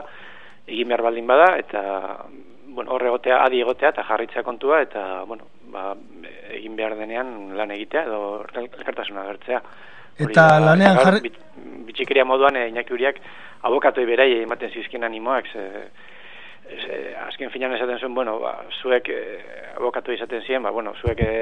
egin 0.65 0.89
behar 0.89 1.03
baldin 1.05 1.29
bada, 1.29 1.51
eta, 1.61 1.83
bueno, 2.65 2.95
hor 2.95 3.05
egotea, 3.11 3.43
adiegotea, 3.45 3.93
eta 3.93 4.07
jarritzea 4.09 4.41
kontua, 4.47 4.81
eta, 4.87 5.05
bueno, 5.29 5.51
ba, 5.69 5.93
egin 6.57 6.75
behar 6.81 6.97
denean 6.97 7.53
lan 7.53 7.77
egitea, 7.77 8.07
edo 8.09 8.41
elkartasun 8.49 9.21
agertzea. 9.21 9.61
Eta 10.17 10.49
lanean 10.65 10.97
jarri... 10.97 11.29
Bitxikeria 11.85 12.25
moduan, 12.25 12.57
e, 12.57 12.71
inaki 12.73 12.97
huriak, 12.97 13.21
abokatoi 13.69 14.09
berai 14.09 14.31
ematen 14.39 14.73
zizkin 14.73 15.05
animoak, 15.05 15.53
ze, 15.53 15.69
e, 16.69 17.15
azken 17.27 17.51
finan 17.51 17.73
esaten 17.75 17.99
zuen, 17.99 18.15
bueno, 18.15 18.39
ba, 18.39 18.55
zuek 18.81 19.09
e, 19.09 19.19
abokatu 19.77 20.13
izaten 20.13 20.43
ziren, 20.45 20.63
ba, 20.63 20.71
bueno, 20.71 20.93
zuek 21.01 21.21
e, 21.23 21.33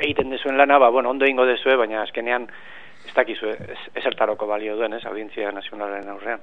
egiten 0.00 0.30
dezuen 0.30 0.58
lana, 0.58 0.78
ba, 0.78 0.90
bueno, 0.90 1.10
ondo 1.10 1.26
ingo 1.26 1.46
dezue, 1.46 1.76
baina 1.76 2.02
azkenean 2.02 2.48
ez 3.04 3.14
dakizu 3.14 3.50
ezertaroko 3.94 4.46
balio 4.48 4.76
duen, 4.76 4.94
ez, 4.96 5.04
audientzia 5.06 5.52
nazionalaren 5.52 6.08
aurrean. 6.14 6.40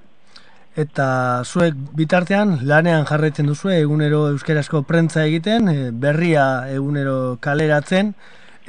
Eta 0.80 1.08
zuek 1.44 1.76
bitartean 1.98 2.62
lanean 2.64 3.04
jarraitzen 3.10 3.50
duzu 3.50 3.74
egunero 3.74 4.22
euskerazko 4.30 4.86
prentza 4.88 5.26
egiten, 5.26 5.68
berria 6.00 6.46
egunero 6.72 7.36
kaleratzen, 7.44 8.14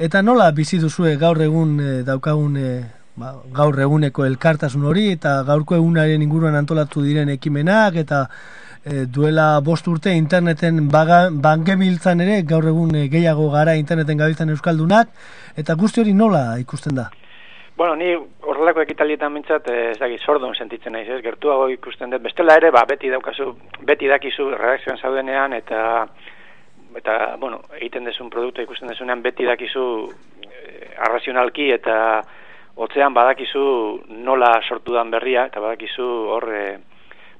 eta 0.03 0.21
nola 0.21 0.49
bizi 0.51 0.81
duzu 0.81 1.07
gaur 1.21 1.39
egun 1.45 1.77
daukagun 2.03 2.59
ba, 3.15 3.33
gaur 3.53 3.79
eguneko 3.79 4.25
elkartasun 4.25 4.83
hori, 4.89 5.11
eta 5.15 5.37
gaurko 5.47 5.77
egunaren 5.77 6.21
inguruan 6.25 6.57
antolatu 6.59 7.03
diren 7.05 7.29
ekimenak, 7.29 7.95
eta 8.01 8.25
e, 8.85 9.05
duela 9.07 9.59
bost 9.63 9.87
urte 9.87 10.13
interneten 10.13 10.87
bangebiltzan 10.91 12.21
ere, 12.21 12.41
gaur 12.47 12.67
egun 12.67 12.95
e, 12.95 13.07
gehiago 13.11 13.49
gara 13.51 13.75
interneten 13.79 14.19
gabiltzan 14.19 14.53
euskaldunak, 14.53 15.11
eta 15.57 15.75
guzti 15.79 16.03
hori 16.03 16.13
nola 16.13 16.45
ikusten 16.59 16.95
da? 16.99 17.09
Bueno, 17.75 17.95
ni 17.95 18.13
horrelako 18.13 18.83
ekitalietan 18.83 19.33
mintzat, 19.33 19.67
eh, 19.67 19.91
ez 19.91 19.97
dakit, 19.97 20.21
sordon 20.21 20.53
sentitzen 20.53 20.93
naiz, 20.93 21.07
ez, 21.09 21.21
gertuago 21.25 21.67
ikusten 21.73 22.11
dut, 22.13 22.21
bestela 22.21 22.59
ere, 22.59 22.69
ba, 22.71 22.83
beti 22.85 23.09
daukazu, 23.09 23.47
beti 23.81 24.11
dakizu 24.11 24.51
redakzioan 24.51 24.99
zaudenean, 25.01 25.55
eta, 25.57 25.79
eta, 26.99 27.17
bueno, 27.41 27.63
egiten 27.79 28.05
desun 28.05 28.29
produktu 28.29 28.61
ikusten 28.61 28.93
desunean, 28.93 29.23
beti 29.25 29.49
dakizu 29.49 29.85
eh, 30.45 30.93
arrazionalki, 31.07 31.71
eta 31.73 31.97
otzean 32.75 33.13
badakizu 33.13 33.65
nola 34.21 34.53
sortu 34.61 34.93
dan 34.93 35.09
berria, 35.09 35.47
eta 35.49 35.63
badakizu 35.63 36.09
hor, 36.35 36.49
eh, 36.53 36.77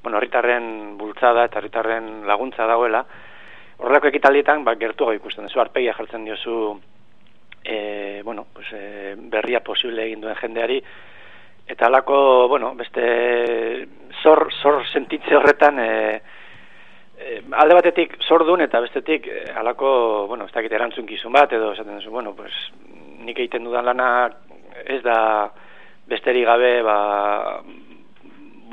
bueno, 0.03 0.17
herritarren 0.17 0.97
bultzada 0.97 1.45
eta 1.47 1.59
herritarren 1.59 2.27
laguntza 2.27 2.67
dagoela, 2.67 3.05
horrelako 3.79 4.11
ekitaldietan, 4.11 4.63
ba, 4.67 4.75
gertu 4.79 5.09
ikusten 5.15 5.47
duzu, 5.47 5.61
arpegia 5.63 5.95
jartzen 5.97 6.25
diozu, 6.27 6.57
e, 7.63 8.21
bueno, 8.23 8.45
pues, 8.53 8.67
e, 8.75 9.15
berria 9.31 9.63
posible 9.63 10.05
egin 10.05 10.21
duen 10.21 10.35
jendeari, 10.35 10.81
eta 11.67 11.87
alako, 11.87 12.47
bueno, 12.51 12.73
beste 12.75 13.87
zor, 14.21 14.49
zor 14.61 14.83
sentitze 14.91 15.35
horretan, 15.35 15.79
e, 15.79 16.21
e, 17.17 17.41
alde 17.63 17.79
batetik 17.79 18.17
zor 18.27 18.45
duen 18.45 18.65
eta 18.67 18.83
bestetik 18.83 19.27
e, 19.27 19.43
alako, 19.55 20.27
bueno, 20.27 20.45
ez 20.45 20.55
dakit 20.55 20.75
erantzun 20.75 21.07
kizun 21.07 21.31
bat, 21.33 21.51
edo 21.55 21.71
esaten 21.71 21.95
duzu, 22.01 22.11
bueno, 22.11 22.35
pues, 22.35 22.53
nik 23.23 23.39
egiten 23.39 23.63
dudan 23.63 23.87
lana 23.87 24.09
ez 24.83 25.01
da 25.03 25.17
besterik 26.11 26.45
gabe, 26.45 26.81
ba, 26.83 26.97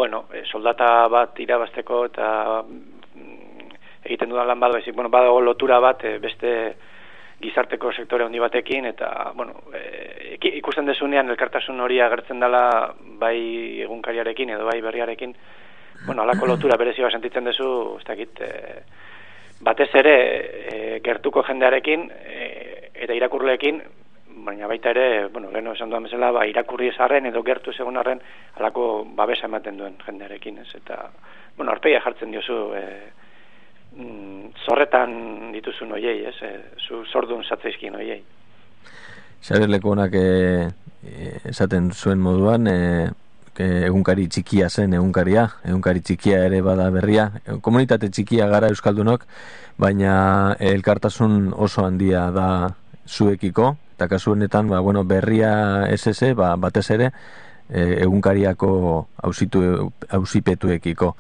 bueno, 0.01 0.25
e, 0.33 0.47
soldata 0.49 1.09
bat 1.13 1.37
irabazteko 1.45 1.99
eta 2.09 2.29
mm, 2.65 3.67
egiten 4.09 4.31
dudan 4.33 4.49
lan 4.49 4.63
bat, 4.63 4.73
baizik, 4.79 4.95
bueno, 4.97 5.11
badago 5.13 5.43
lotura 5.45 5.77
bat 5.85 6.07
e, 6.09 6.15
beste 6.23 6.53
gizarteko 7.41 7.93
sektore 7.93 8.25
handi 8.25 8.41
batekin, 8.41 8.89
eta, 8.89 9.11
bueno, 9.37 9.59
e, 9.77 10.39
ikusten 10.55 10.89
desunean 10.89 11.29
elkartasun 11.29 11.85
hori 11.85 12.01
agertzen 12.01 12.41
dela 12.41 12.63
bai 13.21 13.37
egunkariarekin 13.85 14.55
edo 14.57 14.65
bai 14.71 14.79
berriarekin, 14.89 15.37
bueno, 16.07 16.25
alako 16.25 16.49
lotura 16.49 16.81
berezioa 16.81 17.13
sentitzen 17.13 17.53
dezu, 17.53 17.69
ez 18.01 18.07
dakit, 18.09 18.41
e, 18.41 18.83
batez 19.69 19.91
ere 20.01 20.17
e, 20.17 20.79
gertuko 21.05 21.45
jendearekin 21.45 22.09
e, 22.09 22.47
eta 23.05 23.21
irakurleekin 23.21 23.85
baina 24.45 24.67
baita 24.67 24.91
ere, 24.91 25.29
bueno, 25.29 25.51
geno 25.53 25.73
esan 25.73 25.91
duan 25.91 26.07
bezala, 26.07 26.31
ba, 26.33 26.47
irakurri 26.49 26.91
ezarren 26.91 27.27
edo 27.31 27.43
gertu 27.47 27.73
segun 27.73 27.97
arren, 28.01 28.21
alako 28.57 29.05
babesa 29.17 29.47
ematen 29.47 29.79
duen 29.79 29.97
jendearekin, 30.07 30.59
ez? 30.65 30.69
Eta, 30.79 31.03
bueno, 31.57 31.73
arpeia 31.73 32.01
jartzen 32.05 32.33
diozu, 32.33 32.59
e, 32.75 32.85
mm, 33.97 34.53
zorretan 34.67 35.53
dituzu 35.55 35.89
noiei, 35.91 36.21
ez? 36.31 36.37
E, 36.43 36.53
zu 36.79 37.05
zordun 37.07 37.45
zatzaizkin 37.45 37.97
noiei. 37.99 38.21
Xabier 39.41 39.71
Lekonak 39.73 40.15
e, 40.15 40.69
esaten 41.49 41.91
zuen 41.93 42.21
moduan, 42.21 42.69
e, 42.69 43.11
egunkari 43.61 44.27
txikia 44.33 44.71
zen 44.71 44.95
egunkaria, 44.97 45.47
egunkari 45.69 46.01
txikia 46.01 46.45
ere 46.47 46.63
bada 46.65 46.87
berria, 46.95 47.27
komunitate 47.61 48.09
txikia 48.09 48.47
gara 48.49 48.71
Euskaldunok, 48.73 49.27
baina 49.77 50.57
elkartasun 50.59 51.53
oso 51.57 51.85
handia 51.85 52.31
da 52.33 52.49
zuekiko, 53.07 53.75
eta 54.01 54.09
kasu 54.09 54.33
honetan, 54.33 54.65
ba, 54.73 54.81
bueno, 54.81 55.05
berria 55.05 55.85
SS, 55.93 56.33
ba, 56.33 56.55
batez 56.57 56.87
ere, 56.97 57.11
e, 57.69 58.01
egunkariako 58.01 58.71
ausipetuekiko. 60.17 61.13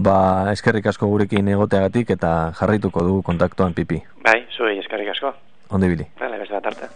Ba, 0.00 0.16
eskerrik 0.56 0.88
asko 0.88 1.12
gurekin 1.12 1.52
egoteagatik 1.52 2.16
eta 2.16 2.52
jarraituko 2.56 3.04
du 3.04 3.20
kontaktuan 3.22 3.76
pipi. 3.76 4.00
Bai, 4.24 4.46
zuei 4.56 4.78
eskerrik 4.80 5.12
asko. 5.12 5.36
Onde 5.76 5.92
bili. 5.92 6.08
Vale, 6.20 6.40
beste 6.40 6.56
bat 6.56 6.72
arte. 6.72 6.88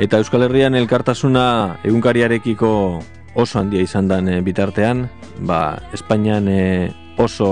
Eta 0.00 0.16
Euskal 0.16 0.46
Herrian 0.46 0.72
elkartasuna 0.78 1.42
egunkariarekiko 1.84 2.68
oso 3.36 3.58
handia 3.60 3.82
izan 3.84 4.06
den 4.08 4.30
eh, 4.32 4.38
bitartean, 4.40 5.02
ba, 5.44 5.76
Espainian 5.92 6.48
e, 6.48 6.88
oso 7.20 7.50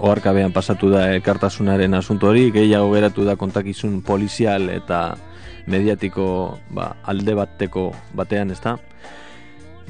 oarkabean 0.00 0.54
pasatu 0.56 0.88
da 0.88 1.10
elkartasunaren 1.12 1.98
asunto 1.98 2.30
hori, 2.30 2.46
gehiago 2.54 2.88
geratu 2.94 3.28
da 3.28 3.36
kontakizun 3.36 4.00
polizial 4.00 4.70
eta 4.72 5.18
mediatiko 5.68 6.24
ba, 6.72 6.94
alde 7.04 7.36
bateko 7.36 7.90
batean, 8.16 8.56
ezta? 8.56 8.78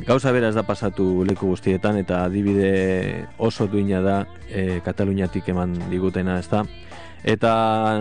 Gauza 0.03 0.35
beraz 0.35 0.57
da 0.59 0.67
pasatu 0.67 1.23
leku 1.23 1.53
guztietan 1.55 2.03
eta 2.03 2.25
adibide 2.25 3.29
oso 3.39 3.71
duina 3.71 4.03
da 4.03 4.25
e, 4.49 4.81
Kataluniatik 4.83 5.55
eman 5.55 5.79
digutena, 5.87 6.41
ezta? 6.43 6.65
Eta 7.21 8.01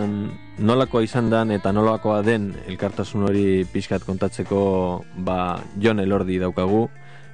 nolakoa 0.63 1.03
izan 1.03 1.29
den 1.29 1.51
eta 1.51 1.73
nolakoa 1.75 2.21
den 2.23 2.53
elkartasun 2.67 3.25
hori 3.27 3.65
pixkat 3.67 4.05
kontatzeko 4.07 5.03
ba, 5.27 5.59
Jon 5.75 5.99
Elordi 5.99 6.39
daukagu, 6.39 6.87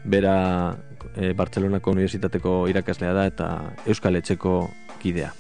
bera 0.04 0.76
e, 1.14 1.34
Bartzelonako 1.34 1.94
Unibertsitateko 1.94 2.66
irakaslea 2.74 3.14
da 3.14 3.26
eta 3.30 3.50
Euskal 3.86 4.18
Etxeko 4.18 4.58
kidea. 5.02 5.32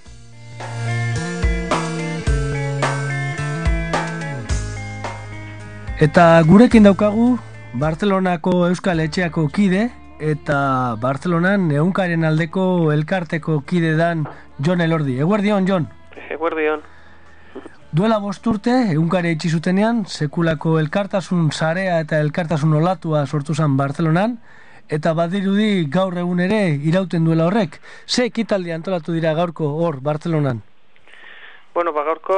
Eta 5.95 6.43
gurekin 6.45 6.85
daukagu 6.85 7.39
Bartzelonako 7.79 8.67
Euskal 8.69 9.01
Etxeako 9.01 9.47
kide 9.49 9.89
eta 10.21 10.95
Bartzelonan 11.01 11.69
neunkaren 11.71 12.23
aldeko 12.23 12.91
elkarteko 12.93 13.61
kide 13.65 13.95
dan 13.97 14.27
Jon 14.59 14.81
Elordi. 14.81 15.17
Eguerdion, 15.19 15.65
Jon? 15.65 15.87
Eguerdion. 16.29 16.83
Duela 17.95 18.17
bosturte, 18.19 18.73
egunkare 18.91 19.31
itxi 19.31 19.49
zutenean, 19.55 20.03
sekulako 20.05 20.79
elkartasun 20.81 21.51
sarea 21.55 21.99
eta 22.03 22.19
elkartasun 22.19 22.73
olatua 22.75 23.25
sortu 23.25 23.55
zen 23.55 23.77
Bartzelonan, 23.79 24.33
eta 24.91 25.13
badirudi 25.15 25.85
gaur 25.89 26.17
egun 26.19 26.41
ere 26.43 26.59
irauten 26.89 27.23
duela 27.25 27.47
horrek. 27.47 27.79
Ze 28.05 28.25
ekitaldi 28.27 28.73
antolatu 28.75 29.15
dira 29.15 29.33
gaurko 29.33 29.69
hor 29.79 30.01
Bartzelonan? 30.03 30.59
Bueno, 31.73 31.93
ba 31.93 32.03
gaurko 32.03 32.37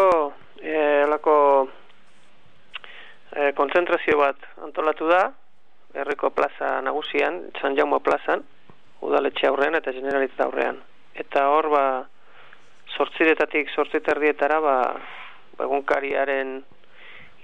eh, 0.62 1.04
alako 1.06 1.36
eh, 3.34 3.52
konzentrazio 3.58 4.18
bat 4.18 4.46
antolatu 4.64 5.10
da, 5.10 5.32
herriko 5.94 6.30
plaza 6.30 6.82
nagusian, 6.86 7.48
San 7.62 7.76
Jaume 7.76 8.00
plazan, 8.06 8.46
udaletxe 9.02 9.48
aurrean 9.50 9.76
eta 9.78 9.94
generalitate 9.94 10.46
aurrean. 10.46 10.80
Eta 11.18 11.48
hor, 11.50 11.70
ba, 11.74 11.84
sortziretatik 12.98 13.70
sortzitardietara 13.76 14.60
ba, 14.60 14.78
egunkariaren 15.64 16.60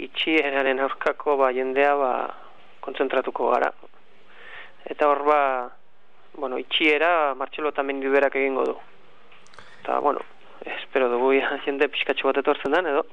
itxieraren 0.03 0.81
aurkako 0.81 1.37
ba 1.37 1.51
jendea 1.53 1.95
ba 1.95 2.13
kontzentratuko 2.83 3.51
gara. 3.53 3.71
Eta 4.89 5.07
hor 5.07 5.23
ba, 5.23 5.39
bueno, 6.35 6.57
itxiera 6.59 7.33
Martxelo 7.39 7.71
eta 7.71 7.83
mendiberak 7.83 8.35
egingo 8.35 8.65
du. 8.67 8.75
Eta, 9.81 9.99
bueno, 9.99 10.19
espero 10.65 11.09
dugu 11.09 11.33
ya, 11.37 11.57
jende 11.65 11.87
pixkatxo 11.91 12.27
bat 12.29 12.41
etortzen 12.41 12.75
den, 12.75 12.89
edo? 12.91 13.05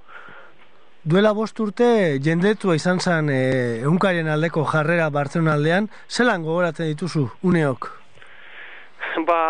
Duela 1.03 1.33
bost 1.33 1.59
urte 1.63 2.19
jendetua 2.21 2.75
izan 2.77 3.01
zen 3.01 3.31
e, 3.33 3.41
egunkarien 3.81 4.29
aldeko 4.29 4.67
jarrera 4.69 5.09
bartzen 5.11 5.49
aldean, 5.49 5.89
zelan 6.09 6.45
gogoratzen 6.45 6.91
dituzu, 6.93 7.25
uneok? 7.47 7.89
Ba, 9.27 9.41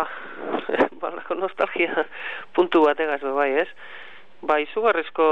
nostalgia 1.39 2.05
puntu 2.55 2.85
bat 2.85 2.99
egaz 2.99 3.21
bai, 3.23 3.51
ez? 3.63 3.67
Ba, 4.41 4.57
izugarrizko 4.59 5.25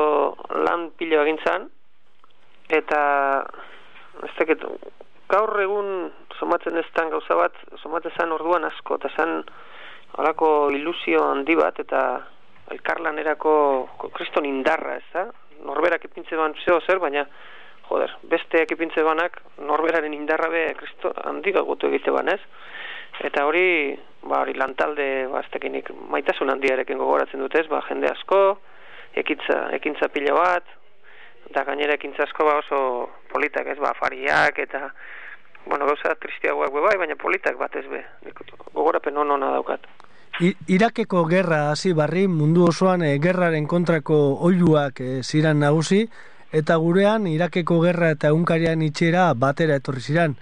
lan 0.66 0.90
pilo 0.98 1.22
egintzan, 1.24 1.66
eta 2.70 3.02
ez 4.24 4.34
teket, 4.38 4.66
gaur 5.30 5.54
egun 5.62 6.10
somatzen 6.38 6.78
ez 6.78 6.88
gauza 6.94 7.36
bat, 7.36 7.56
somatzen 7.82 8.12
zen 8.18 8.32
orduan 8.32 8.66
asko, 8.66 9.00
eta 9.02 9.10
zen 9.18 9.44
horako 10.18 10.70
ilusio 10.72 11.24
handi 11.26 11.56
bat, 11.56 11.80
eta 11.80 12.02
elkarlanerako 12.72 13.54
kriston 14.14 14.46
indarra, 14.46 14.98
ez 14.98 15.08
da? 15.14 15.26
Norberak 15.66 16.06
ipintze 16.06 16.38
ban 16.38 16.54
zeo 16.64 16.80
zer, 16.86 17.00
baina, 17.00 17.26
joder, 17.90 18.14
besteak 18.32 18.72
ipintze 18.76 19.04
banak, 19.04 19.42
norberaren 19.58 20.14
indarra 20.14 20.50
be 20.54 20.66
kristo 20.78 21.12
handi 21.26 21.52
gagotu 21.52 21.90
egite 21.90 22.14
ban, 22.16 22.30
ez? 22.30 22.40
Eta 23.20 23.44
hori, 23.46 23.98
ba, 24.24 24.42
hori 24.42 24.56
lantalde 24.56 25.28
baztekinik 25.32 25.92
maitasun 26.12 26.52
handiarekin 26.54 27.00
gogoratzen 27.02 27.42
dutez, 27.44 27.66
ba, 27.72 27.82
jende 27.90 28.08
asko, 28.12 28.60
ekintza, 29.20 29.66
ekintza 29.76 30.08
pila 30.14 30.36
bat, 30.38 30.76
eta 31.50 31.66
gainera 31.68 31.98
ekintza 31.98 32.24
asko 32.28 32.46
ba 32.48 32.60
oso 32.62 32.82
politak 33.32 33.68
ez, 33.74 33.80
ba, 33.82 33.92
fariak 34.00 34.62
eta, 34.64 34.90
bueno, 35.66 35.86
gauza 35.90 36.16
tristiagoak 36.22 36.72
bai, 36.72 36.96
baina 37.02 37.20
politak 37.20 37.60
bat 37.60 37.76
ez 37.76 37.86
be, 37.92 38.04
gogorapen 38.74 39.14
non 39.20 39.36
hona 39.36 39.52
daukat. 39.58 39.90
Irakeko 40.72 41.26
gerra 41.28 41.66
hasi 41.74 41.92
barri 41.92 42.28
mundu 42.32 42.70
osoan 42.70 43.02
e, 43.04 43.18
gerraren 43.20 43.66
kontrako 43.68 44.16
oiluak 44.48 45.02
e, 45.04 45.10
ziran 45.24 45.60
nagusi, 45.60 46.06
eta 46.56 46.78
gurean 46.80 47.28
Irakeko 47.28 47.82
gerra 47.84 48.14
eta 48.16 48.32
unkarian 48.34 48.82
itxera 48.82 49.34
batera 49.36 49.76
etorri 49.82 50.02
ziran 50.02 50.38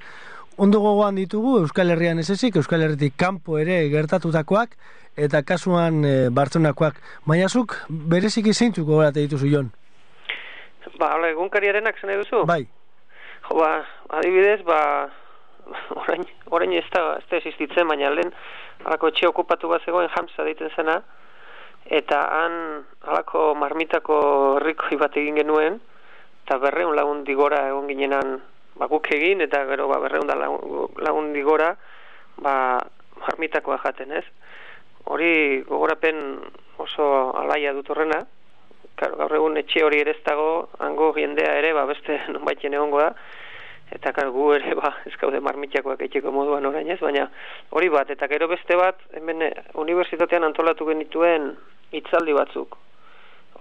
ondo 0.57 0.79
gogoan 0.81 1.15
ditugu 1.15 1.59
Euskal 1.61 1.91
Herrian 1.93 2.19
ez 2.19 2.29
ezik, 2.33 2.55
Euskal 2.55 2.81
Herritik 2.81 3.17
kanpo 3.17 3.57
ere 3.61 3.83
gertatutakoak 3.93 4.77
eta 5.17 5.41
kasuan 5.43 6.03
e, 6.05 6.15
bartzonakoak. 6.29 6.97
Baina 7.25 7.49
zuk 7.49 7.75
bereziki 7.89 8.53
zeintzuk 8.53 8.85
gogorate 8.85 9.23
dituzu 9.25 9.49
jon? 9.49 9.69
Ba, 10.97 11.13
hala, 11.13 11.29
egunkariarenak 11.29 11.99
zen 12.01 12.13
duzu? 12.17 12.45
Bai, 12.49 12.65
Jo, 13.47 13.55
ba, 13.55 13.85
adibidez, 14.09 14.61
ba, 14.67 15.09
orain, 16.01 16.25
orain 16.51 16.73
ez 16.75 16.85
da, 16.91 17.17
ez 17.19 17.27
da 17.29 17.37
existitzen, 17.39 17.87
baina 17.87 18.11
lehen, 18.11 18.33
halako 18.83 19.11
etxe 19.13 19.29
okupatu 19.29 19.69
bat 19.71 19.85
zegoen 19.85 20.09
jamsa 20.15 20.43
deiten 20.47 20.73
zena, 20.75 20.97
eta 21.99 22.19
han, 22.39 22.57
halako 23.07 23.53
marmitako 23.55 24.17
herrikoi 24.57 24.99
bat 24.99 25.15
egin 25.15 25.39
genuen, 25.39 25.79
eta 26.43 26.59
berreun 26.63 26.95
lagun 26.95 27.23
digora 27.27 27.63
egon 27.69 27.87
ginenan, 27.91 28.37
ba, 28.77 28.87
guk 28.87 29.11
egin, 29.13 29.41
eta 29.41 29.65
gero, 29.69 29.87
ba, 29.91 29.99
berreun 30.03 30.27
da 30.27 30.37
lagun, 30.37 31.33
digora, 31.33 31.73
ba, 32.41 32.55
marmitakoa 33.21 33.79
jaten, 33.83 34.11
ez? 34.11 34.25
Hori 35.07 35.63
gogorapen 35.67 36.17
oso 36.83 37.05
alaia 37.39 37.73
dut 37.73 37.89
horrena, 37.89 38.25
Claro, 38.97 39.13
gaur 39.19 39.35
egun 39.37 39.59
etxe 39.61 39.83
hori 39.85 39.99
ere 40.01 40.15
ez 40.15 40.21
dago, 40.25 40.69
hango 40.81 41.11
jendea 41.13 41.51
ere, 41.59 41.69
ba, 41.77 41.83
beste 41.85 42.15
nonbaiten 42.33 42.73
egongo 42.73 43.03
da, 43.03 43.11
eta 43.93 44.11
kar, 44.15 44.31
gu 44.33 44.47
ere, 44.55 44.73
ba, 44.79 44.89
ez 45.05 45.13
gaude 45.21 45.41
marmitxakoak 45.45 46.01
etxeko 46.07 46.33
moduan 46.33 46.65
orain 46.65 46.89
ez, 46.89 46.97
baina 47.03 47.27
hori 47.77 47.91
bat, 47.93 48.09
eta 48.09 48.25
gero 48.31 48.49
beste 48.49 48.77
bat, 48.79 49.03
hemen 49.19 49.45
eh, 49.45 49.51
unibertsitatean 49.83 50.47
antolatu 50.49 50.89
genituen 50.89 51.51
hitzaldi 51.93 52.33
batzuk. 52.39 52.73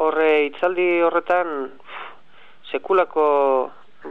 Horre, 0.01 0.31
hitzaldi 0.47 0.89
horretan, 1.05 1.53
sekulako, 2.73 3.29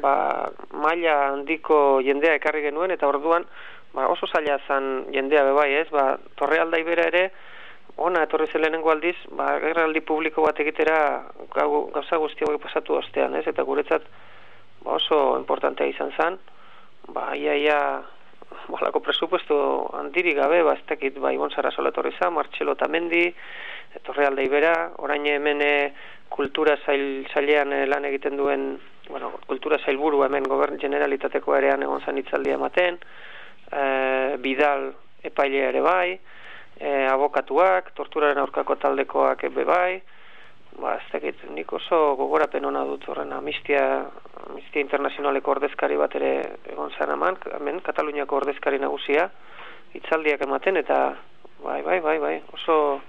ba, 0.02 0.52
maila 0.74 1.16
handiko 1.32 2.02
jendea 2.06 2.36
ekarri 2.40 2.64
genuen, 2.68 2.92
eta 2.92 3.08
orduan, 3.08 3.46
ba, 3.94 4.08
oso 4.12 4.28
zaila 4.28 4.60
zan 4.68 5.06
jendea 5.14 5.44
bebai 5.48 5.72
ez, 5.82 5.90
ba, 5.92 6.16
torre 6.36 6.60
aldai 6.60 6.84
bera 6.88 7.08
ere, 7.12 7.30
ona 7.98 8.26
etorri 8.26 8.48
zen 8.52 8.62
lehenengo 8.62 8.92
aldiz, 8.92 9.16
ba, 9.32 9.54
gerraldi 9.64 10.02
publiko 10.04 10.44
bat 10.44 10.60
egitera 10.60 10.98
gau, 11.54 11.86
gauza 11.96 12.20
guzti 12.20 12.48
hori 12.48 12.60
pasatu 12.60 12.98
ostean, 13.00 13.36
ez? 13.40 13.46
Eta 13.48 13.64
guretzat 13.64 14.04
ba, 14.84 14.98
oso 14.98 15.38
importantea 15.40 15.88
izan 15.88 16.12
zen, 16.18 16.38
ba, 17.16 17.30
ia, 17.40 17.56
ia, 17.56 17.80
balako 18.68 19.00
presupuesto 19.06 19.58
handiri 19.96 20.36
gabe, 20.36 20.62
ba, 20.68 20.76
ez 20.76 20.84
dakit, 20.90 21.20
ba, 21.24 21.32
Ibon 21.32 21.54
Sarasola 21.56 21.94
etorri 21.94 22.12
zen, 22.20 22.34
Martxelo 22.36 22.76
Tamendi, 22.76 23.30
etorri 23.96 24.28
alde 24.28 24.44
ibera, 24.44 24.76
orain 25.00 25.26
hemen 25.32 25.64
eh, 25.64 25.94
kultura 26.30 26.76
zail, 26.84 27.24
zailean 27.32 27.72
eh, 27.72 27.86
lan 27.88 28.06
egiten 28.12 28.36
duen, 28.36 28.74
bueno, 29.10 29.32
kultura 29.48 29.78
zailburu 29.78 30.24
hemen 30.26 30.48
gobern 30.50 30.80
generalitateko 30.82 31.56
erean 31.58 31.84
egon 31.84 32.02
zan 32.02 32.18
itzaldia 32.18 32.58
ematen, 32.60 33.00
e, 33.72 34.38
Bidal 34.42 34.90
epailea 35.26 35.70
ere 35.70 35.82
bai, 35.82 36.20
e, 36.80 36.92
abokatuak, 37.12 37.94
torturaren 37.98 38.42
aurkako 38.42 38.76
taldekoak 38.82 39.44
ebe 39.50 39.66
bai, 39.66 40.02
ba, 40.80 40.98
ez 40.98 41.08
dakit, 41.12 41.44
nik 41.56 41.72
oso 41.74 42.16
gogorapen 42.20 42.66
ona 42.66 42.84
dut 42.88 43.08
horren 43.10 43.32
Amnistia, 43.34 43.86
Amnistia 44.48 44.84
Internazionaleko 44.84 45.56
ordezkari 45.56 45.98
bat 45.98 46.16
ere 46.20 46.34
egon 46.72 46.92
zan 46.98 47.14
aman, 47.16 47.40
hemen 47.60 47.80
Kataluniako 47.86 48.42
ordezkari 48.42 48.82
nagusia, 48.82 49.30
hitzaldiak 49.96 50.42
ematen, 50.44 50.82
eta 50.82 51.00
bai, 51.64 51.82
bai, 51.84 52.02
bai, 52.02 52.18
bai, 52.20 52.36
oso, 52.54 53.00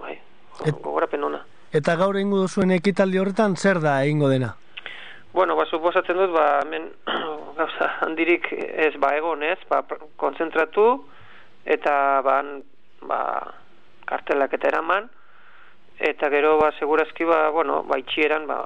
bai, 0.00 0.18
gogorapen 0.60 1.24
ona. 1.24 1.42
eta 1.74 1.96
gaur 1.98 2.14
egingo 2.14 2.38
duzuen 2.44 2.70
ekitaldi 2.70 3.18
horretan 3.18 3.56
zer 3.56 3.80
da 3.82 3.96
egingo 4.04 4.28
dena? 4.30 4.52
Bueno, 5.34 5.56
ba, 5.58 5.64
suposatzen 5.66 6.14
dut, 6.14 6.30
ba, 6.30 6.60
hemen 6.62 6.84
gauza 7.58 7.88
handirik 8.06 8.44
ez, 8.54 8.92
ba, 9.02 9.08
egon 9.18 9.42
ez, 9.42 9.58
ba, 9.66 9.80
kontzentratu, 10.22 10.84
eta 11.66 11.94
ba, 12.22 12.36
ba, 13.10 13.18
kartelak 14.06 14.54
eta 14.54 14.70
eraman, 14.70 15.08
eta 15.98 16.30
gero, 16.30 16.52
ba, 16.60 16.70
segurazki, 16.78 17.26
ba, 17.26 17.48
bueno, 17.50 17.80
ba, 17.82 17.98
itxieran, 17.98 18.46
ba, 18.46 18.60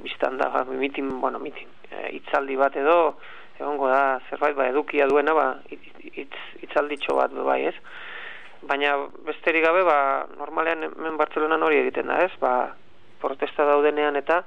biztan 0.00 0.40
da, 0.40 0.48
ba, 0.56 0.64
mitin, 0.64 1.12
bueno, 1.20 1.38
mitin, 1.44 1.68
e, 1.90 2.14
itzaldi 2.16 2.56
bat 2.56 2.80
edo, 2.80 3.18
egongo 3.60 3.92
da, 3.92 4.22
zerbait, 4.30 4.56
ba, 4.56 4.70
edukia 4.72 5.04
duena, 5.12 5.36
ba, 5.36 5.46
it- 5.68 6.16
itz, 6.24 6.42
itzalditxo 6.64 7.20
bat, 7.20 7.36
bai, 7.44 7.60
ez? 7.68 7.76
Baina 8.64 8.96
besterik 9.28 9.68
gabe, 9.68 9.84
ba, 9.84 9.98
normalean 10.40 10.88
hemen 10.88 11.20
Bartzelonan 11.20 11.62
hori 11.62 11.84
egiten 11.84 12.08
da, 12.08 12.22
ez? 12.24 12.32
Ba, 12.40 12.72
protesta 13.20 13.68
daudenean 13.68 14.16
eta, 14.16 14.46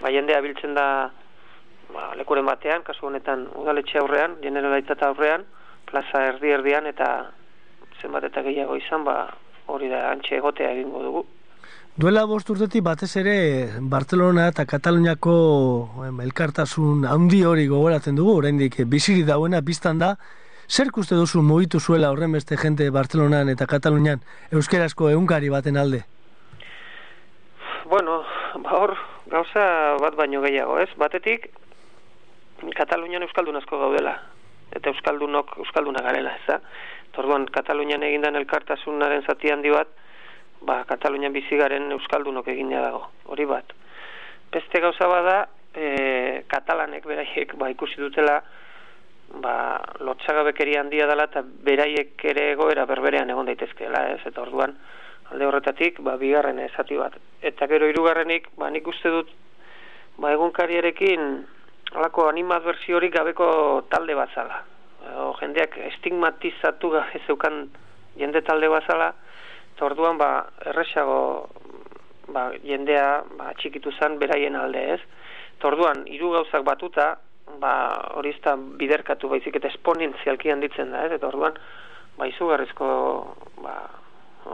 ba, 0.00 0.10
jendea 0.10 0.40
biltzen 0.44 0.74
da 0.74 0.86
ba, 1.92 2.10
lekuren 2.18 2.46
batean, 2.46 2.84
kasu 2.86 3.06
honetan 3.08 3.46
udaletxe 3.54 3.98
aurrean, 4.02 4.36
generalitzat 4.42 5.02
aurrean, 5.06 5.46
plaza 5.86 6.24
erdi 6.32 6.52
erdian 6.54 6.86
eta 6.86 7.10
zenbat 8.02 8.28
eta 8.30 8.42
gehiago 8.46 8.76
izan, 8.76 9.04
ba, 9.04 9.26
hori 9.66 9.88
da 9.90 10.10
antxe 10.12 10.36
egotea 10.38 10.72
egingo 10.76 11.02
dugu. 11.02 11.26
Duela 11.96 12.26
bost 12.28 12.50
urtetik 12.52 12.82
batez 12.84 13.14
ere 13.16 13.36
Barcelona 13.80 14.50
eta 14.50 14.66
Kataluniako 14.68 15.36
elkartasun 16.22 17.06
handi 17.08 17.40
hori 17.48 17.64
gogoratzen 17.70 18.18
dugu, 18.18 18.34
oraindik 18.42 18.82
biziri 18.84 19.24
dauena 19.24 19.62
biztan 19.64 20.02
da, 20.02 20.12
zer 20.68 20.90
uste 20.96 21.14
duzu 21.14 21.42
mugitu 21.42 21.80
zuela 21.80 22.10
horren 22.10 22.32
beste 22.32 22.56
jente 22.56 22.90
Barcelonan 22.90 23.48
eta 23.48 23.66
Katalunian 23.66 24.20
euskerazko 24.52 25.10
egunkari 25.10 25.48
baten 25.48 25.76
alde? 25.76 26.02
Bueno, 27.88 28.22
ba 28.62 28.72
hor, 28.76 28.96
gauza 29.30 29.96
bat 30.00 30.16
baino 30.18 30.42
gehiago, 30.42 30.78
ez? 30.80 30.90
Batetik, 30.96 31.50
Katalunian 32.76 33.22
euskaldun 33.26 33.58
asko 33.58 33.78
gaudela, 33.78 34.14
eta 34.72 34.90
euskaldunok 34.90 35.58
euskalduna 35.60 36.02
garela, 36.04 36.32
ez 36.38 36.46
da? 36.48 36.60
Torduan, 37.16 37.44
Katalunian 37.52 38.02
egindan 38.06 38.36
elkartasunaren 38.40 39.26
zati 39.28 39.52
handi 39.52 39.72
bat, 39.74 39.90
ba, 40.64 40.82
Katalunian 40.88 41.34
bizigaren 41.36 41.90
euskaldunok 41.98 42.48
egina 42.54 42.80
dago, 42.86 43.02
hori 43.32 43.44
bat. 43.48 43.76
Beste 44.52 44.80
gauza 44.80 45.08
bada, 45.10 45.36
e, 45.76 46.44
katalanek 46.48 47.06
beraiek 47.06 47.54
ba, 47.60 47.68
ikusi 47.70 48.00
dutela, 48.00 48.40
ba, 49.42 49.56
lotxagabekeria 50.00 50.80
handia 50.80 51.06
dela 51.10 51.28
eta 51.28 51.42
beraiek 51.44 52.24
ere 52.32 52.50
egoera 52.54 52.86
berberean 52.88 53.30
egon 53.30 53.50
daitezkeela, 53.50 54.06
ez? 54.14 54.22
Eta 54.30 54.42
orduan, 54.42 54.76
alde 55.32 55.46
horretatik, 55.46 56.00
ba, 56.04 56.16
bigarren 56.20 56.58
esati 56.62 56.96
bat. 56.96 57.16
Eta 57.42 57.66
gero 57.70 57.88
hirugarrenik, 57.90 58.48
ba, 58.58 58.70
nik 58.70 58.86
uste 58.86 59.10
dut, 59.12 59.30
ba, 60.18 60.32
egunkariarekin, 60.34 61.26
halako 61.94 62.28
animadversiorik 62.30 63.14
gabeko 63.14 63.48
talde 63.90 64.14
bat 64.18 64.32
zala. 64.34 64.62
O, 65.16 65.32
jendeak 65.40 65.76
estigmatizatu 65.92 66.90
gabe 66.94 67.20
zeukan 67.26 67.66
jende 68.18 68.42
talde 68.46 68.70
bat 68.72 68.86
zala, 68.86 69.12
eta 69.74 69.86
orduan, 69.86 70.18
ba, 70.18 70.30
erresago, 70.72 71.20
ba, 72.32 72.48
jendea, 72.64 73.22
ba, 73.38 73.52
txikitu 73.60 73.92
zen 74.00 74.18
beraien 74.22 74.56
alde 74.58 74.82
ez. 74.96 75.00
Eta 75.56 75.70
orduan, 75.70 76.04
hiru 76.10 76.32
gauzak 76.34 76.64
batuta, 76.66 77.14
ba, 77.60 77.74
hori 78.18 78.34
ez 78.34 78.40
da 78.44 78.56
biderkatu 78.56 79.28
baizik 79.30 79.56
eta 79.56 79.70
esponentzialki 79.72 80.50
handitzen 80.52 80.90
da, 80.92 81.06
ez? 81.06 81.12
Eta 81.18 81.28
orduan, 81.30 81.56
ba, 82.18 82.28
izugarrizko, 82.28 82.88
ba, 83.62 83.76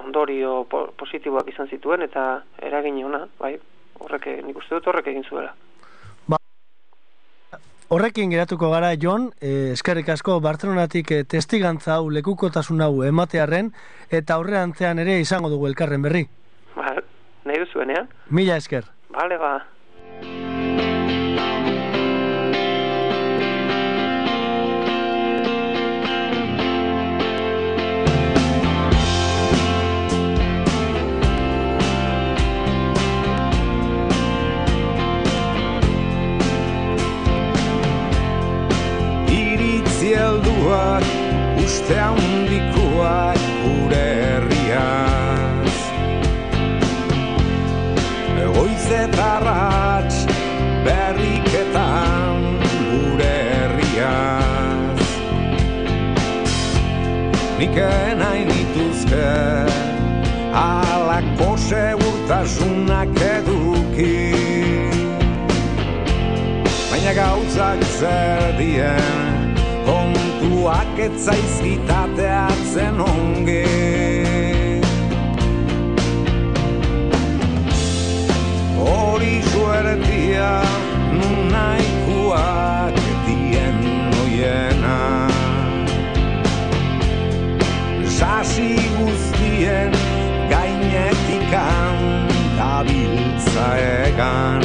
ondorio 0.04 0.64
po 0.70 0.86
positiboak 0.98 1.48
izan 1.52 1.68
zituen 1.68 2.02
eta 2.02 2.42
eragin 2.62 3.04
ona, 3.04 3.26
bai, 3.40 3.56
horrek, 4.00 4.30
nik 4.46 4.56
uste 4.56 4.78
dut 4.78 4.86
horrek 4.86 5.12
egin 5.12 5.24
zuela. 5.28 5.52
Horrekin 7.92 8.30
geratuko 8.32 8.70
gara, 8.72 8.94
Jon, 8.96 9.26
eh, 9.44 9.72
eskerrik 9.74 10.06
asko 10.08 10.38
Barcelonatik 10.40 11.10
eh, 11.12 11.24
testigantza 11.28 11.98
hau, 11.98 12.06
lekukotasun 12.08 12.80
hau 12.80 13.02
ematearren, 13.04 13.68
eta 14.08 14.38
aurreantzean 14.40 15.02
ere 15.02 15.18
izango 15.20 15.50
dugu 15.52 15.66
elkarren 15.68 16.00
berri. 16.06 16.22
Ba, 16.72 16.94
nahi 17.44 17.60
duzuenean? 17.60 18.08
Mila 18.30 18.56
esker. 18.56 18.88
Bale, 19.12 19.36
ba. 19.36 19.52
Helduak, 40.32 41.04
uste 41.60 41.96
handikoak 42.00 43.40
gure 43.62 44.04
herriaz. 44.20 45.74
Egoiz 48.40 48.86
eta 48.96 49.26
ratx 49.44 50.22
berriketan 50.86 52.46
gure 52.62 53.34
herriaz. 53.50 55.04
Nik 57.58 57.76
nahi 58.22 58.46
nituzke 58.48 59.28
alako 60.62 61.50
segurtasunak 61.66 63.20
eduki 63.34 64.16
baina 66.88 67.12
gauzak 67.20 67.84
zer 67.98 68.56
dien 68.56 69.21
kontuak 70.62 70.98
etzaizkitateatzen 70.98 73.00
onge 73.00 73.64
hori 78.78 79.42
zuen 79.50 79.86
ertia 79.94 80.52
nun 81.18 81.50
nahikoak 81.50 82.94
dien 83.26 83.82
noiena 84.14 85.00
Sasi 88.06 88.78
guztien 89.00 89.90
gainetikan 90.54 92.08
dabiltza 92.54 93.68
egan 94.06 94.62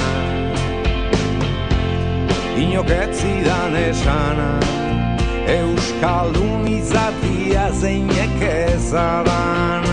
Inoketzidan 2.57 3.73
esana 3.89 4.76
Euskaldun 5.47 6.67
izatia 6.67 7.69
zeinek 7.71 8.41
ezadan 8.41 9.85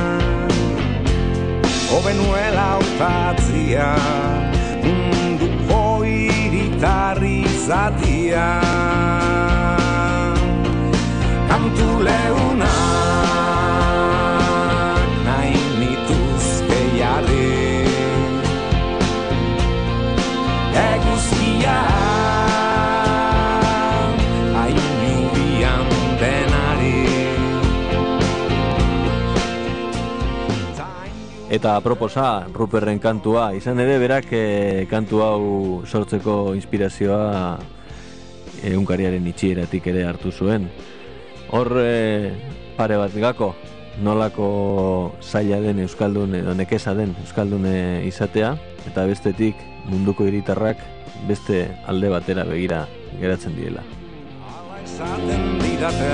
Obenuela 1.94 2.64
autatzia 2.74 3.86
Mundu 4.82 5.48
hoiritarri 5.70 7.36
izatia 7.46 8.48
Kantu 11.48 11.88
leuna 12.02 13.03
Eta 31.54 31.76
proposa, 31.80 32.48
Ruperren 32.50 32.98
kantua, 32.98 33.52
izan 33.54 33.78
ere 33.78 33.94
berak 34.02 34.26
eh, 34.34 34.86
kantu 34.90 35.20
hau 35.22 35.42
sortzeko 35.86 36.50
inspirazioa 36.58 37.20
egunkariaren 38.66 39.28
itxieratik 39.30 39.86
ere 39.92 40.02
hartu 40.08 40.32
zuen. 40.32 40.66
Hor 41.54 41.70
eh, 41.78 42.32
pare 42.74 42.98
bat 42.98 43.14
gako, 43.14 43.52
nolako 44.02 44.48
zaila 45.22 45.60
den 45.62 45.84
Euskaldun, 45.84 46.34
edo 46.40 46.56
nekeza 46.58 46.96
den 46.98 47.14
Euskaldun 47.22 47.70
eh, 47.70 48.02
izatea, 48.08 48.56
eta 48.90 49.06
bestetik 49.06 49.62
munduko 49.86 50.26
hiritarrak 50.26 50.82
beste 51.28 51.68
alde 51.86 52.10
batera 52.10 52.42
begira 52.50 52.82
geratzen 53.20 53.54
direla. 53.54 53.86
Hala 54.42 54.82
esaten 54.82 55.46
didate 55.62 56.10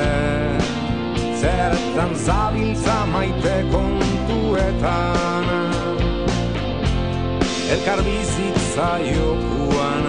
Zertan 1.40 2.12
zabiltza 2.28 3.00
maite 3.08 3.56
kontuetan 3.72 5.29
Elkar 7.70 8.00
bizitza 8.02 8.98
jokuan 8.98 10.04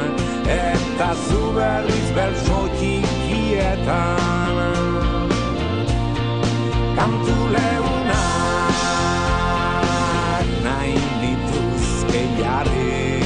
Eta 0.49 1.13
zu 1.27 1.41
berriz 1.53 2.09
bertso 2.15 2.59
txikietan 2.77 4.57
Kantu 6.97 7.37
leunak 7.53 8.11
nahi 10.65 10.97
dituzke 11.21 12.21
jarri. 12.41 13.21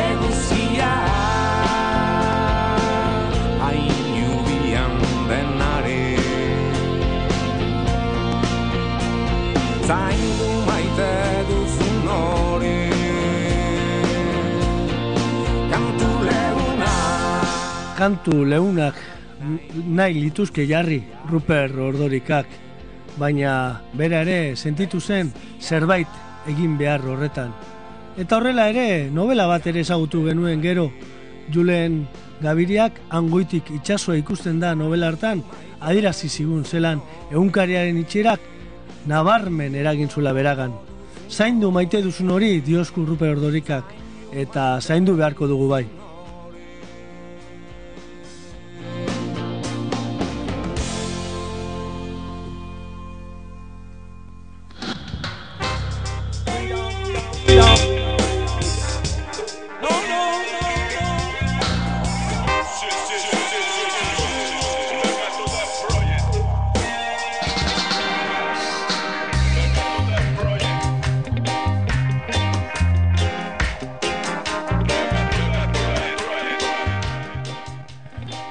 Eguzia 0.00 0.94
denari. 5.30 6.06
Zaindu 9.86 10.19
maite 10.19 10.19
Kantu 18.00 18.46
leunak 18.48 18.96
nahi 19.84 20.22
lituzke 20.22 20.64
jarri 20.64 21.02
Ruper 21.28 21.68
Ordorikak, 21.84 22.46
baina 23.20 23.82
bera 23.92 24.22
ere 24.24 24.56
sentitu 24.56 25.02
zen 25.04 25.28
zerbait 25.60 26.08
egin 26.48 26.78
behar 26.80 27.04
horretan. 27.04 27.52
Eta 28.16 28.38
horrela 28.38 28.70
ere, 28.72 29.10
novela 29.12 29.44
bat 29.52 29.68
ere 29.68 29.84
ezagutu 29.84 30.24
genuen 30.24 30.64
gero, 30.64 30.88
Julen 31.52 32.06
Gabiriak 32.40 33.02
angoitik 33.10 33.68
itsasoa 33.82 34.16
ikusten 34.16 34.64
da 34.64 34.72
novela 34.74 35.12
hartan, 35.12 35.44
adirazi 35.80 36.32
zigun 36.32 36.64
zelan 36.64 37.04
egunkariaren 37.28 38.00
itxerak 38.00 38.40
nabarmen 39.12 39.76
eragin 39.76 40.08
zuela 40.08 40.32
beragan. 40.32 40.72
Zaindu 41.28 41.68
maite 41.68 42.00
duzun 42.00 42.32
hori 42.32 42.62
diosku 42.64 43.04
Ruper 43.04 43.36
Ordorikak, 43.36 43.92
eta 44.32 44.78
zaindu 44.80 45.20
beharko 45.20 45.52
dugu 45.52 45.68
bai. 45.68 45.86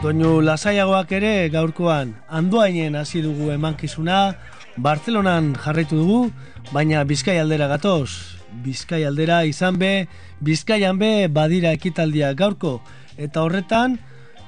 Doinu 0.09 0.39
lasaiagoak 0.41 1.11
ere 1.13 1.31
gaurkoan 1.53 2.15
andoainen 2.33 2.95
hasi 2.97 3.19
dugu 3.21 3.51
emankizuna, 3.53 4.31
Bartzelonan 4.81 5.51
jarraitu 5.53 5.99
dugu, 5.99 6.31
baina 6.73 7.03
Bizkai 7.05 7.35
aldera 7.37 7.67
gatoz. 7.69 8.09
Bizkai 8.63 9.03
aldera 9.05 9.43
izan 9.45 9.77
be, 9.77 10.07
Bizkaian 10.41 10.97
be 10.97 11.27
badira 11.29 11.75
ekitaldia 11.77 12.33
gaurko, 12.33 12.79
eta 13.21 13.43
horretan 13.45 13.99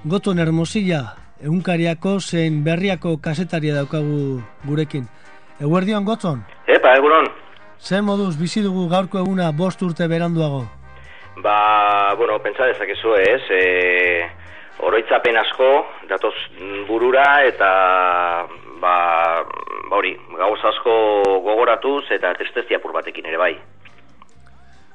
Goton 0.04 0.42
Hermosilla, 0.42 1.04
egunkariako 1.46 2.18
zein 2.22 2.64
berriako 2.66 3.20
kasetaria 3.22 3.78
daukagu 3.78 4.42
gurekin. 4.66 5.06
Eguerdion 5.62 6.10
Goton, 6.10 6.42
Epa, 6.66 6.98
egunon. 6.98 7.30
zer 7.78 8.02
moduz 8.02 8.34
bizi 8.42 8.66
dugu 8.66 8.90
gaurko 8.90 9.22
eguna 9.22 9.52
bost 9.52 9.82
urte 9.84 10.10
beranduago? 10.10 10.66
Ba, 11.44 12.16
bueno, 12.18 12.42
pentsa 12.42 12.66
dezakezu 12.66 13.14
ez, 13.22 13.42
e, 13.52 14.41
oroitzapen 14.82 15.38
asko 15.38 15.70
datoz 16.10 16.34
burura 16.88 17.26
eta 17.48 17.72
ba, 18.82 18.96
ba 19.90 20.00
hori, 20.00 20.16
gauz 20.38 20.60
asko 20.74 20.96
gogoratuz 21.46 22.06
eta 22.12 22.34
tristezia 22.40 22.82
apur 22.82 22.94
batekin 22.96 23.30
ere 23.30 23.38
bai. 23.38 23.54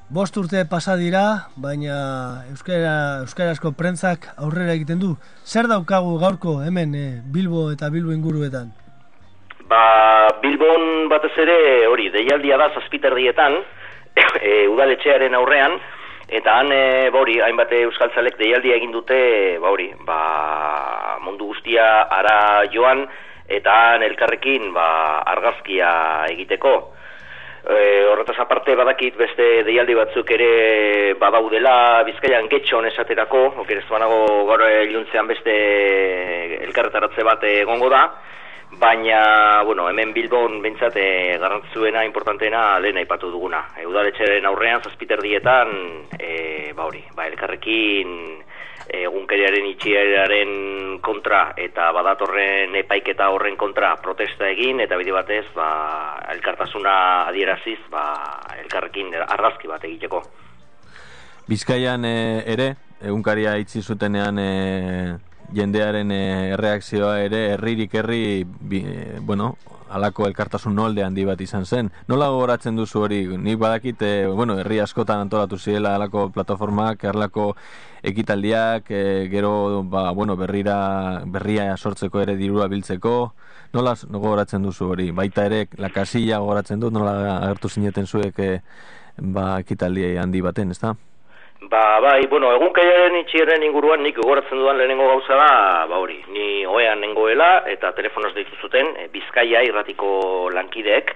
Bost 0.07 0.37
urte 0.39 0.61
pasa 0.71 0.95
dira, 0.95 1.51
baina 1.59 1.95
euskara, 2.47 3.23
euskarazko 3.25 3.73
prentzak 3.75 4.29
aurrera 4.39 4.71
egiten 4.77 5.01
du. 5.01 5.17
Zer 5.43 5.67
daukagu 5.67 6.13
gaurko 6.21 6.61
hemen 6.63 6.95
eh, 6.95 7.09
Bilbo 7.27 7.65
eta 7.73 7.89
Bilbo 7.91 8.15
inguruetan? 8.15 8.71
Ba, 9.67 9.81
Bilbon 10.39 11.09
batez 11.11 11.33
ere 11.43 11.57
hori, 11.91 12.07
deialdia 12.13 12.55
da 12.55 12.69
zazpiterdietan, 12.79 13.59
e, 14.39 14.53
udaletxearen 14.71 15.35
aurrean, 15.35 15.75
eta 16.27 16.57
han, 16.59 16.71
e, 16.71 17.09
ba 17.09 17.21
hori, 17.21 17.39
hainbat 17.41 17.71
euskaltzalek 17.79 18.37
deialdia 18.39 18.75
egin 18.75 18.91
dute, 18.91 19.17
ba 19.63 19.71
hori, 19.71 19.87
ba, 20.05 20.19
mundu 21.23 21.47
guztia 21.53 22.07
ara 22.11 22.67
joan, 22.73 23.05
eta 23.47 23.73
han 23.93 24.03
elkarrekin, 24.03 24.73
ba, 24.75 24.87
argazkia 25.35 25.89
egiteko. 26.33 26.75
E, 27.67 27.79
horretaz 28.07 28.37
aparte 28.39 28.75
badakit 28.79 29.17
beste 29.19 29.47
deialdi 29.67 29.95
batzuk 29.95 30.29
ere 30.31 31.13
badaudela 31.19 32.03
Bizkaian 32.07 32.47
getxon 32.51 32.87
esaterako, 32.91 33.43
oker 33.63 33.81
ez 33.81 33.87
banago 33.89 34.21
gaur 34.47 34.63
iluntzean 34.87 35.27
beste 35.27 35.55
elkarretaratze 36.67 37.27
bat 37.27 37.43
egongo 37.49 37.89
da, 37.91 38.05
baina, 38.71 39.63
bueno, 39.63 39.89
hemen 39.89 40.13
Bilbon 40.13 40.61
bintzat 40.61 40.95
e, 40.99 41.37
garrantzitsuena, 41.39 42.03
importanteena 42.05 42.79
lehen 42.79 42.97
aipatu 42.97 43.31
duguna. 43.31 43.63
E, 43.77 43.85
udaletxeren 43.87 44.45
aurrean, 44.45 44.83
zazpiterdietan, 44.83 45.71
e, 46.19 46.73
ba 46.75 46.85
hori, 46.85 47.03
ba 47.15 47.27
elkarrekin 47.27 48.11
e, 48.87 49.03
egunkeriaren 49.03 49.67
itxieraren 49.73 50.51
kontra 51.03 51.53
eta 51.57 51.91
badatorren 51.95 52.75
epaiketa 52.83 53.29
horren 53.33 53.57
kontra 53.57 53.95
protesta 54.01 54.49
egin 54.49 54.81
eta 54.83 54.97
bide 54.97 55.13
batez 55.15 55.45
ba, 55.55 55.69
elkartasuna 56.33 56.97
adieraziz 57.27 57.79
ba, 57.91 58.03
elkarrekin 58.63 59.15
argazki 59.27 59.67
bat 59.71 59.83
egiteko. 59.87 60.23
Bizkaian 61.47 62.03
eh, 62.03 62.43
ere, 62.51 62.73
egunkaria 62.99 63.55
itzi 63.61 63.81
zutenean 63.81 64.39
eh, 64.41 65.15
jendearen 65.55 66.11
e, 66.11 66.21
erreakzioa 66.55 67.17
ere 67.23 67.41
herririk 67.53 67.93
herri 67.95 68.45
bi, 68.45 68.83
e, 68.83 69.19
bueno, 69.19 69.55
alako 69.89 70.27
elkartasun 70.27 70.75
nolde 70.75 71.03
handi 71.03 71.25
bat 71.25 71.41
izan 71.41 71.65
zen. 71.65 71.91
Nola 72.07 72.29
gogoratzen 72.33 72.75
duzu 72.75 73.01
hori? 73.05 73.21
Nik 73.37 73.59
badakit, 73.61 74.01
e, 74.01 74.27
bueno, 74.27 74.57
herri 74.59 74.79
askotan 74.83 75.23
antolatu 75.23 75.57
zirela 75.57 75.95
alako 75.95 76.27
plataformak, 76.35 77.05
alako 77.05 77.53
ekitaldiak, 78.03 78.91
e, 78.91 79.27
gero 79.31 79.83
ba, 79.83 80.11
bueno, 80.11 80.35
berrira, 80.35 81.23
berria 81.25 81.75
sortzeko 81.77 82.21
ere 82.21 82.35
dirua 82.35 82.67
biltzeko. 82.67 83.17
Nola 83.73 83.95
gogoratzen 84.11 84.63
duzu 84.63 84.91
hori? 84.93 85.11
Baita 85.11 85.45
ere, 85.47 85.67
la 85.77 85.89
kasilla 85.89 86.39
gogoratzen 86.43 86.79
dut, 86.79 86.93
nola 86.93 87.37
agertu 87.41 87.69
zineten 87.69 88.07
zuek 88.07 88.39
e, 88.39 88.53
ba, 89.17 89.59
ekitaldi 89.59 90.15
handi 90.17 90.41
baten, 90.41 90.71
ezta? 90.75 90.95
Ba, 91.59 91.99
bai, 91.99 92.27
bueno, 92.29 92.51
egun 92.53 92.69
kaiaren 92.69 93.63
inguruan 93.65 94.03
nik 94.05 94.19
gogoratzen 94.19 94.59
dudan 94.59 94.77
lehenengo 94.77 95.07
gauza 95.09 95.35
da, 95.39 95.85
ba 95.89 95.97
hori, 95.97 96.19
ni 96.29 96.65
oean 96.69 97.01
nengoela 97.01 97.63
eta 97.65 97.91
telefonoz 97.97 98.35
deitu 98.35 98.53
zuten, 98.61 98.93
e, 98.93 99.07
Bizkaia 99.09 99.63
irratiko 99.65 100.51
lankideek 100.53 101.15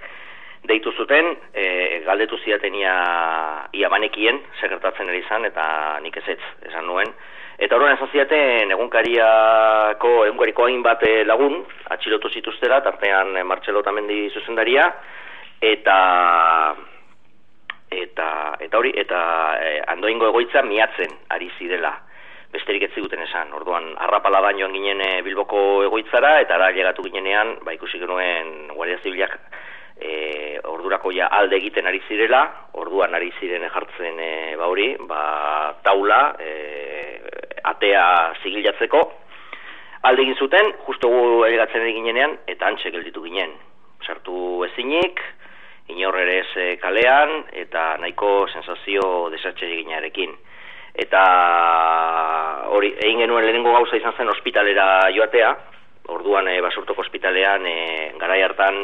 deitu 0.66 0.92
zuten, 0.98 1.30
e, 1.54 2.02
galdetu 2.08 2.40
ziaten 2.42 2.74
ia, 2.74 2.96
ia 3.74 3.90
banekien, 3.90 4.42
sekretatzen 4.60 5.10
ere 5.10 5.22
izan, 5.22 5.46
eta 5.46 6.00
nik 6.02 6.18
ez 6.18 6.28
ez, 6.34 6.42
esan 6.72 6.90
nuen. 6.90 7.14
Eta 7.62 7.78
horren 7.78 7.94
esan 7.94 8.10
ziaten 8.10 8.74
egunkariako, 8.74 10.14
egunkariko 10.26 10.66
hainbat 10.66 11.04
eh, 11.06 11.20
lagun, 11.26 11.60
atxilotu 11.94 12.30
zituztera, 12.34 12.82
tartean 12.82 13.38
Martxelo 13.46 13.84
Tamendi 13.86 14.24
zuzendaria, 14.34 14.88
eta 15.62 15.98
eta 17.92 18.56
eta 18.60 18.80
hori 18.80 18.94
eta 18.96 19.20
e, 19.60 19.82
andoingo 19.92 20.30
egoitza 20.32 20.64
miatzen 20.64 21.12
ari 21.30 21.52
zirela. 21.60 21.92
Besterik 22.52 22.84
ez 22.88 22.92
ziguten 22.96 23.22
esan. 23.24 23.52
Orduan 23.56 23.92
arrapala 24.08 24.42
bainoan 24.44 24.74
ginen 24.76 25.04
e, 25.04 25.12
bilboko 25.28 25.84
egoitzara 25.88 26.40
eta 26.44 26.56
ara 26.56 26.72
llegatu 26.72 27.04
ginenean 27.04 27.58
ba 27.66 27.76
ikusi 27.76 28.00
genuen 28.00 28.72
guardia 28.76 29.00
zibilak 29.04 29.38
e, 30.00 30.60
ordurako 30.64 31.12
ja 31.16 31.28
alde 31.28 31.60
egiten 31.60 31.88
ari 31.88 32.02
zirela. 32.08 32.44
Orduan 32.80 33.16
ari 33.16 33.32
ziren 33.40 33.68
jartzen 33.70 34.20
e, 34.20 34.32
ba 34.60 34.72
hori 34.72 34.96
ba 35.08 35.24
taula 35.84 36.22
e, 36.40 36.52
atea 37.64 38.06
zigilatzeko. 38.44 39.04
Alde 40.08 40.24
egin 40.24 40.40
zuten 40.40 40.74
justo 40.88 41.12
gu 41.12 41.46
egatzen 41.46 41.84
ari 41.84 41.94
ginenean 42.00 42.40
eta 42.48 42.72
antxe 42.72 42.92
gelditu 42.92 43.24
ginen. 43.28 43.54
Sartu 44.08 44.64
ezinik 44.66 45.22
inor 45.96 46.18
ere 46.20 46.40
ez 46.40 46.52
eh, 46.56 46.78
kalean 46.82 47.46
eta 47.64 47.98
nahiko 48.02 48.48
sensazio 48.52 49.30
desatxe 49.34 49.68
eginarekin. 49.68 50.34
Eta 51.02 51.22
hori 52.76 52.92
egin 52.98 53.24
genuen 53.24 53.46
lehenengo 53.46 53.72
gauza 53.78 53.96
izan 53.96 54.16
zen 54.18 54.32
ospitalera 54.34 54.88
joatea, 55.16 55.52
orduan 56.12 56.48
e, 56.52 56.60
basurtoko 56.62 57.02
ospitalean 57.06 57.66
e, 57.68 57.78
garai 58.20 58.42
hartan 58.44 58.78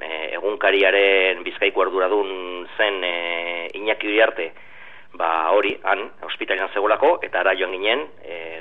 e, 0.00 0.10
egunkariaren 0.38 1.44
bizkaiko 1.44 1.84
arduradun 1.84 2.66
zen 2.76 3.04
e, 3.04 3.14
Iñaki 3.80 4.08
Uriarte, 4.08 4.50
ba 5.20 5.50
hori 5.52 5.74
han 5.84 6.06
ospitalean 6.28 6.72
zegoelako 6.72 7.18
eta 7.26 7.42
ara 7.42 7.56
joan 7.58 7.74
ginen 7.76 8.06
e, 8.22 8.60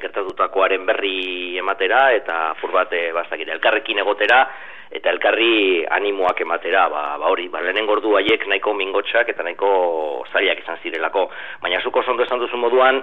gertatutakoaren 0.00 0.86
berri 0.86 1.58
ematera 1.58 2.10
eta 2.16 2.54
fur 2.60 2.72
bat 2.72 2.92
e, 2.92 3.10
elkarrekin 3.46 3.98
egotera 3.98 4.44
eta 4.90 5.10
elkarri 5.10 5.86
animoak 5.86 6.40
ematera, 6.42 6.88
ba, 6.90 7.02
ba 7.18 7.28
hori, 7.30 7.46
ba, 7.48 7.60
lehenen 7.62 7.86
gordu 7.86 8.16
haiek 8.18 8.46
nahiko 8.50 8.74
mingotxak 8.74 9.28
eta 9.30 9.46
nahiko 9.46 10.24
zailak 10.32 10.64
izan 10.64 10.80
zirelako. 10.82 11.28
Baina 11.62 11.78
zuko 11.80 12.02
zondo 12.02 12.26
esan 12.26 12.42
duzu 12.42 12.58
moduan, 12.58 12.98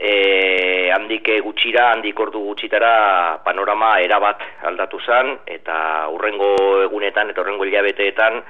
e, 0.00 0.88
handik 0.96 1.28
gutxira, 1.44 1.90
handik 1.92 2.18
ordu 2.20 2.40
gutxitara 2.48 3.42
panorama 3.44 3.98
erabat 4.00 4.40
aldatu 4.70 5.00
zen, 5.04 5.36
eta 5.46 6.08
urrengo 6.14 6.54
egunetan 6.86 7.30
eta 7.30 7.44
urrengo 7.44 7.68
hilabeteetan, 7.68 8.40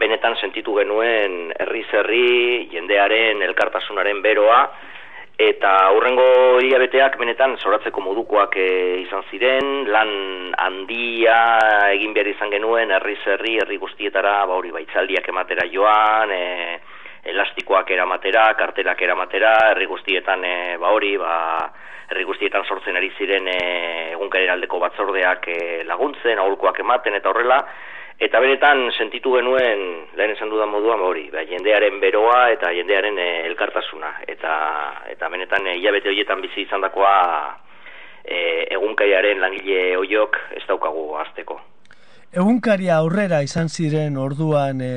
benetan 0.00 0.38
sentitu 0.40 0.74
genuen 0.80 1.52
herri-zerri, 1.60 2.70
jendearen, 2.72 3.44
elkartasunaren 3.46 4.24
beroa, 4.24 4.64
eta 5.38 5.70
aurrengo 5.90 6.60
hilabeteak 6.62 7.16
benetan 7.18 7.56
zoratzeko 7.58 8.00
modukoak 8.00 8.54
e, 8.56 8.66
izan 9.02 9.24
ziren, 9.30 9.70
lan 9.90 10.10
handia 10.62 11.38
egin 11.94 12.14
behar 12.14 12.30
izan 12.30 12.52
genuen, 12.54 12.92
herri 12.94 13.16
zerri, 13.24 13.56
herri 13.58 13.78
guztietara, 13.82 14.44
ba 14.46 14.54
hori 14.54 14.70
baitzaldiak 14.70 15.28
ematera 15.28 15.66
joan, 15.72 16.30
e, 16.30 16.78
elastikoak 17.34 17.90
eramatera, 17.90 18.52
karterak 18.54 19.02
eramatera, 19.02 19.56
herri 19.72 19.88
guztietan 19.90 20.44
e, 20.44 20.54
ba 20.78 20.92
hori, 20.94 21.16
ba, 21.18 21.34
herri 22.10 22.24
guztietan 22.28 22.64
sortzen 22.68 22.96
ari 23.00 23.10
ziren 23.18 23.48
e, 23.48 23.58
egunkareraldeko 24.14 24.78
batzordeak 24.78 25.48
e, 25.48 25.58
laguntzen, 25.88 26.38
aholkoak 26.38 26.78
ematen 26.84 27.18
eta 27.18 27.32
horrela, 27.32 27.58
Eta 28.22 28.38
beretan 28.38 28.92
sentitu 28.94 29.32
genuen, 29.34 29.80
lehen 30.14 30.32
esan 30.36 30.50
dudan 30.50 30.70
moduan 30.70 31.02
hori, 31.02 31.26
ba, 31.32 31.42
jendearen 31.48 31.98
beroa 32.00 32.48
eta 32.54 32.70
jendearen 32.76 33.18
e, 33.18 33.28
elkartasuna. 33.48 34.12
Eta, 34.30 34.54
eta 35.10 35.28
benetan 35.32 35.66
e, 35.66 35.76
hilabete 35.80 36.12
horietan 36.12 36.42
bizi 36.44 36.62
izan 36.62 36.84
dakoa 36.86 37.14
e, 38.22 38.66
egunkaiaren 38.76 39.42
langile 39.42 39.96
hoiok 39.98 40.38
ez 40.54 40.62
daukagu 40.68 41.08
azteko. 41.24 41.58
Egunkaria 42.34 43.00
aurrera 43.00 43.42
izan 43.46 43.68
ziren 43.68 44.16
orduan 44.18 44.80
e, 44.82 44.92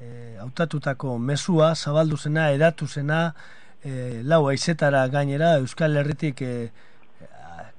e, 0.00 0.10
autatutako 0.44 1.16
mesua, 1.18 1.74
zabaldu 1.74 2.16
zena, 2.16 2.50
edatu 2.52 2.86
zena, 2.86 3.32
e, 3.84 4.20
lau 4.24 4.46
aizetara 4.52 5.06
gainera, 5.12 5.56
Euskal 5.62 5.96
Herritik 5.96 6.44
e, 6.44 6.52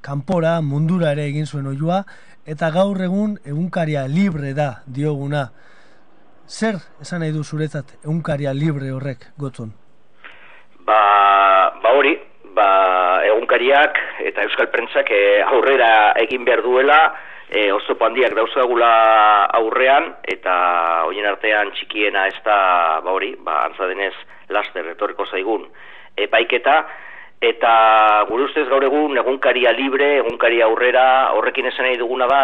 kanpora, 0.01 0.59
mundura 0.61 1.13
ere 1.15 1.25
egin 1.29 1.45
zuen 1.45 1.67
oioa, 1.69 2.03
eta 2.49 2.71
gaur 2.73 2.97
egun 3.05 3.37
egunkaria 3.45 4.07
libre 4.09 4.55
da 4.57 4.81
dioguna. 4.89 5.43
Zer 6.49 6.79
esan 7.03 7.21
nahi 7.21 7.33
du 7.35 7.43
zuretzat 7.43 7.99
egunkaria 8.01 8.53
libre 8.57 8.89
horrek 8.95 9.27
gotzun? 9.37 9.69
Ba, 10.87 11.01
ba 11.83 11.91
hori, 11.93 12.15
ba 12.57 12.69
egunkariak 13.27 13.99
eta 14.31 14.47
euskal 14.47 14.71
prentzak 14.73 15.11
e, 15.13 15.21
aurrera 15.45 15.91
egin 16.23 16.47
behar 16.47 16.63
duela, 16.65 16.99
e, 17.49 17.69
oso 17.71 17.93
pandiak 18.01 18.33
dauzagula 18.37 18.89
aurrean, 19.61 20.15
eta 20.25 20.55
hoien 21.05 21.29
artean 21.29 21.69
txikiena 21.77 22.25
ez 22.31 22.39
da, 22.45 22.57
ba 23.05 23.13
hori, 23.13 23.35
ba 23.45 23.61
antzadenez 23.67 24.15
laster 24.49 24.89
etorriko 24.95 25.29
zaigun 25.29 25.69
epaiketa, 26.17 26.81
Eta 27.39 28.25
gure 28.27 28.49
ustez 28.49 28.65
gaur 28.67 28.83
egun 28.83 29.15
egunkaria 29.17 29.71
libre, 29.71 30.17
egunkaria 30.19 30.65
aurrera, 30.67 31.31
horrekin 31.37 31.69
esan 31.69 31.85
nahi 31.87 31.95
duguna 31.95 32.27
da, 32.27 32.39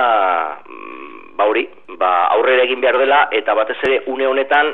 mm, 0.64 1.36
ba 1.36 1.48
hori, 1.52 1.66
ba 2.00 2.12
aurrera 2.38 2.64
egin 2.64 2.80
behar 2.80 2.98
dela, 3.02 3.26
eta 3.32 3.54
batez 3.60 3.76
ere 3.84 4.04
une 4.08 4.28
honetan, 4.28 4.72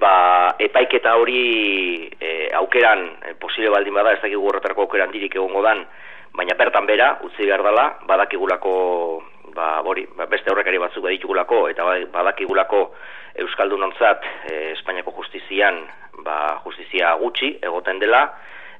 ba 0.00 0.54
epaiketa 0.58 1.12
hori 1.20 2.08
e, 2.18 2.48
aukeran, 2.56 3.04
e, 3.20 3.34
posible 3.34 3.68
baldin 3.68 3.94
bada, 3.94 4.14
ez 4.14 4.22
dakigu 4.22 4.48
horretarako 4.48 4.86
aukeran 4.86 5.12
dirik 5.12 5.36
egongo 5.36 5.60
dan, 5.60 5.84
baina 6.32 6.56
bertan 6.56 6.86
bera, 6.88 7.18
utzi 7.28 7.44
behar 7.44 7.60
dela, 7.62 7.84
badakigulako, 8.08 8.72
ba 9.52 9.82
hori, 9.84 10.06
ba, 10.16 10.24
beste 10.24 10.48
aurrekari 10.48 10.80
batzuk 10.80 11.04
baditugulako, 11.04 11.66
eta 11.68 11.84
ba, 11.84 11.98
badakigulako 12.16 12.86
Euskaldun 13.44 13.90
ontzat, 13.90 14.24
e, 14.48 14.70
Espainiako 14.72 15.12
justizian, 15.20 15.84
ba 16.24 16.62
justizia 16.64 17.12
gutxi, 17.20 17.58
egoten 17.60 18.00
dela, 18.00 18.24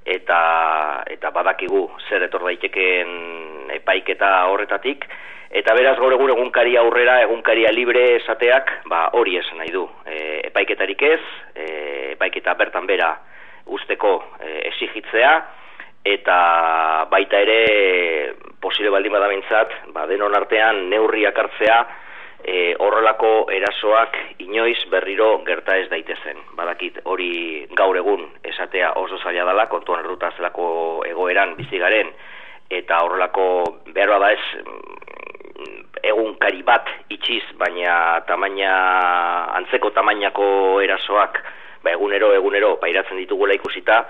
eta 0.04 1.04
eta 1.10 1.30
badakigu 1.30 1.82
zer 2.08 2.22
etor 2.26 2.44
daitekeen 2.48 3.70
epaiketa 3.80 4.30
horretatik. 4.50 5.04
Eta 5.50 5.74
beraz 5.74 5.96
gaur 5.98 6.14
egun 6.14 6.30
egunkaria 6.30 6.80
aurrera 6.80 7.20
egunkaria 7.24 7.72
libre 7.74 8.04
esateak 8.20 8.70
ba 8.88 9.08
hori 9.18 9.36
esan 9.36 9.58
nahi 9.58 9.72
du. 9.74 9.86
E, 10.06 10.46
epaiketarik 10.46 11.02
ez 11.02 11.22
e, 11.54 11.64
epaiketa 12.12 12.54
bertan 12.54 12.86
bera 12.86 13.16
usteko 13.66 14.12
e, 14.38 14.68
esigitzea 14.70 15.32
eta 16.04 16.36
baita 17.10 17.40
ere 17.44 18.36
posible 18.60 18.92
baldin 18.94 19.12
badamintzat 19.12 19.74
ba 19.92 20.06
denon 20.06 20.34
artean 20.36 20.88
neurriak 20.88 21.38
hartzea 21.38 21.80
e, 22.44 22.74
horrelako 22.78 23.50
erasoak 23.52 24.16
inoiz 24.38 24.78
berriro 24.90 25.42
gerta 25.46 25.76
ez 25.78 25.88
daitezen. 25.90 26.40
Badakit 26.56 27.00
hori 27.04 27.66
gaur 27.76 27.96
egun 27.96 28.26
esatea 28.44 28.92
oso 29.00 29.18
zaila 29.18 29.46
dela, 29.48 29.66
kontuan 29.72 30.04
erduta 30.04 30.32
zelako 30.36 31.04
egoeran 31.08 31.56
bizigaren, 31.58 32.12
eta 32.70 33.02
horrelako 33.04 33.46
beharra 33.94 34.18
da 34.22 34.32
ez 34.32 34.42
mm, 34.64 35.84
egunkari 36.12 36.62
bat 36.62 36.88
itxiz, 37.10 37.44
baina 37.58 38.20
tamaina, 38.28 38.72
antzeko 39.60 39.90
tamainako 39.96 40.80
erasoak, 40.84 41.42
ba 41.84 41.94
egunero, 41.96 42.32
egunero, 42.36 42.76
pairatzen 42.80 43.18
ditugula 43.20 43.56
ikusita, 43.56 44.04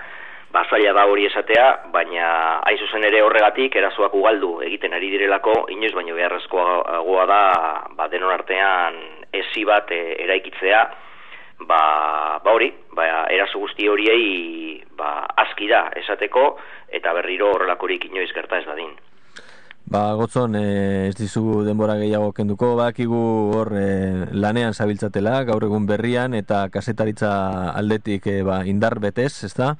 bazaila 0.53 0.93
da 0.93 1.05
hori 1.07 1.27
esatea, 1.29 1.67
baina 1.95 2.31
hain 2.67 2.79
zuzen 2.79 3.05
ere 3.07 3.23
horregatik 3.23 3.77
erasoak 3.77 4.15
ugaldu 4.19 4.57
egiten 4.67 4.95
ari 4.97 5.11
direlako, 5.13 5.67
inoiz 5.75 5.93
baino 5.95 6.17
beharrezkoa 6.17 7.27
da 7.31 7.43
ba, 7.97 8.09
denon 8.11 8.35
artean 8.35 8.99
ezi 9.33 9.65
bat 9.65 9.93
e, 9.95 10.01
eraikitzea, 10.25 10.81
ba, 11.71 11.83
ba 12.43 12.57
hori, 12.57 12.73
ba, 12.97 13.27
eraso 13.31 13.63
guzti 13.63 13.89
horiei 13.89 14.83
ba, 14.97 15.27
aski 15.45 15.71
da 15.71 15.87
esateko 16.03 16.47
eta 16.99 17.15
berriro 17.15 17.55
horrelakorik 17.55 18.11
inoiz 18.11 18.33
gerta 18.35 18.59
ez 18.59 18.67
dadin. 18.67 18.91
Ba, 19.91 20.13
gotzon, 20.15 20.55
e, 20.55 21.09
ez 21.09 21.17
dizugu 21.19 21.65
denbora 21.67 21.97
gehiago 21.99 22.29
kenduko, 22.31 22.77
bakigu 22.79 23.23
hor 23.59 23.73
e, 23.75 23.87
lanean 24.39 24.71
zabiltzatela, 24.71 25.41
gaur 25.49 25.67
egun 25.67 25.89
berrian, 25.89 26.37
eta 26.39 26.69
kasetaritza 26.71 27.33
aldetik 27.75 28.29
e, 28.31 28.37
ba, 28.47 28.61
indar 28.71 29.01
betez, 29.03 29.33
ez 29.49 29.51
da, 29.59 29.73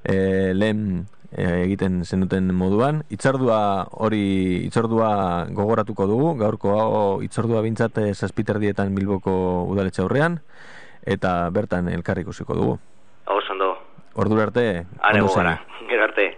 e, 0.00 0.54
lehen 0.56 1.04
e, 1.28 1.44
egiten 1.66 2.00
zenuten 2.08 2.48
moduan. 2.56 3.04
Itzordua 3.12 3.60
hori, 4.00 4.24
itzordua 4.70 5.12
gogoratuko 5.52 6.08
dugu, 6.08 6.32
gaurko 6.40 6.76
hau 6.80 7.06
itzordua 7.20 7.60
bintzat 7.60 8.00
zazpiterdietan 8.16 8.96
bilboko 8.96 9.66
udaletxe 9.68 10.00
aurrean, 10.08 10.40
eta 11.04 11.50
bertan 11.52 11.92
elkarrik 11.92 12.30
ikusiko 12.30 12.56
dugu. 12.56 12.80
Hau 13.28 13.42
ondo, 13.44 13.74
Ordura 14.16 14.48
arte, 14.48 14.86
are 15.04 15.20
ondo 15.20 15.36
segi. 15.36 15.58
gero 15.92 16.08
arte. 16.08 16.32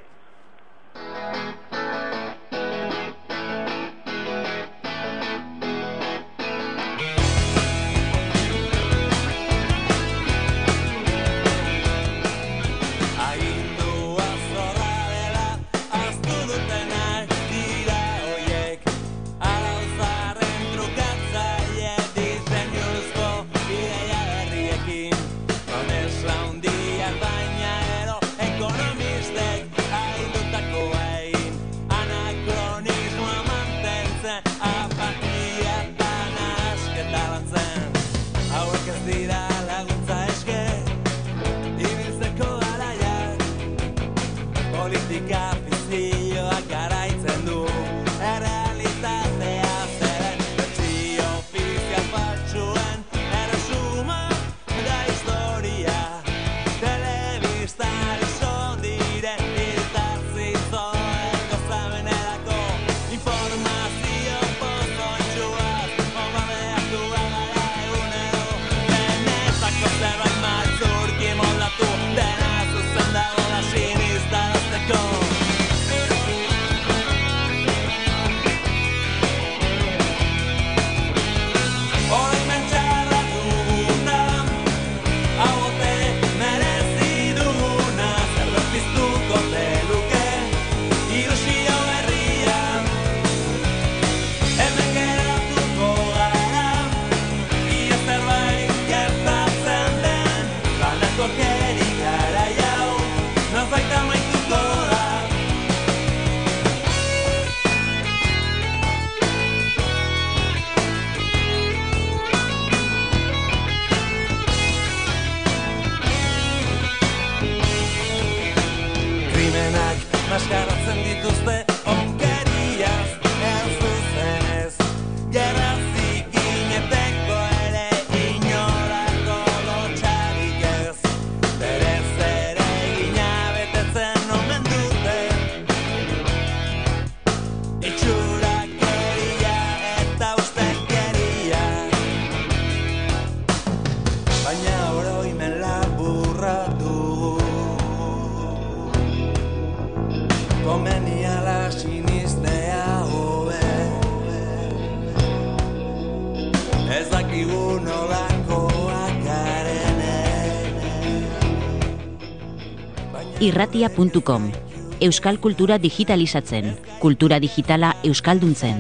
irratia.com 163.42 164.52
Euskal 165.00 165.40
kultura 165.40 165.76
digitalizatzen, 165.82 166.76
kultura 167.00 167.40
digitala 167.42 167.96
euskalduntzen. 168.06 168.76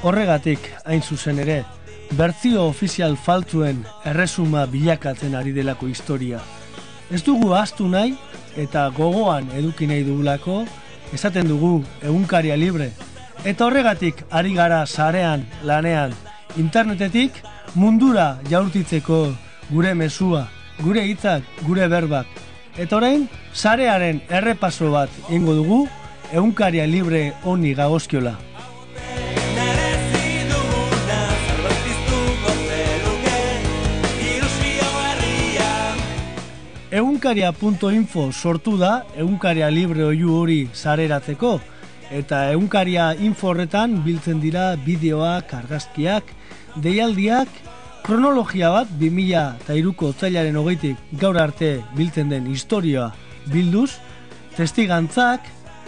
Horregatik, 0.00 0.70
hain 0.88 1.02
zuzen 1.02 1.42
ere, 1.44 1.58
bertzio 2.16 2.62
ofizial 2.70 3.18
faltzuen 3.20 3.82
erresuma 4.08 4.62
bilakatzen 4.64 5.36
ari 5.36 5.52
delako 5.52 5.90
historia. 5.92 6.40
Ez 7.12 7.20
dugu 7.26 7.50
ahaztu 7.52 7.84
nahi 7.92 8.14
eta 8.56 8.86
gogoan 8.96 9.50
eduki 9.58 9.90
nahi 9.90 10.06
dugulako, 10.08 10.62
esaten 11.12 11.52
dugu 11.52 11.82
egunkaria 12.00 12.56
libre. 12.56 12.94
Eta 13.44 13.68
horregatik 13.68 14.24
ari 14.30 14.56
gara 14.56 14.80
sarean, 14.86 15.44
lanean, 15.68 16.16
internetetik 16.56 17.42
mundura 17.74 18.38
jaurtitzeko 18.50 19.20
gure 19.70 19.94
mezua, 19.94 20.46
gure 20.82 21.04
hitzak, 21.08 21.42
gure 21.66 21.88
berbak. 21.88 22.26
Eta 22.76 22.96
orain, 22.98 23.28
sarearen 23.52 24.20
errepaso 24.28 24.90
bat 24.92 25.10
ingo 25.32 25.54
dugu, 25.56 25.86
egunkaria 26.32 26.86
libre 26.86 27.32
honi 27.44 27.74
gagozkiola. 27.74 28.36
Egunkaria.info 36.96 38.30
sortu 38.32 38.76
da, 38.80 39.02
egunkaria 39.18 39.66
libre 39.68 40.04
oiu 40.06 40.32
hori 40.38 40.60
sareratzeko, 40.72 41.58
eta 42.10 42.50
egunkaria 42.52 43.12
info 43.18 43.50
horretan 43.50 44.00
biltzen 44.04 44.40
dira 44.40 44.74
bideoak, 44.84 45.52
argazkiak, 45.54 46.30
deialdiak, 46.82 47.48
kronologia 48.06 48.70
bat 48.70 48.90
2003ko 49.00 50.12
otzailaren 50.12 50.56
hogeitik 50.56 51.00
gaur 51.20 51.38
arte 51.42 51.80
biltzen 51.96 52.30
den 52.30 52.46
historioa 52.46 53.10
bilduz, 53.50 53.96
testigantzak, 54.56 55.42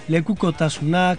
lekukotasunak, 0.09 1.19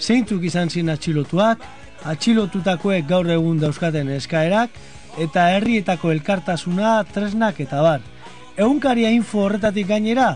zeintzuk 0.00 0.42
izan 0.44 0.70
ziren 0.70 0.94
atxilotuak, 0.94 1.62
atxilotutakoek 2.04 3.06
gaur 3.08 3.30
egun 3.30 3.60
dauzkaten 3.62 4.10
eskaerak, 4.16 4.74
eta 5.22 5.46
herrietako 5.54 6.10
elkartasuna, 6.10 6.96
tresnak 7.14 7.60
eta 7.62 7.82
bar. 7.82 8.02
Egunkaria 8.56 9.10
info 9.14 9.44
horretatik 9.46 9.86
gainera, 9.88 10.34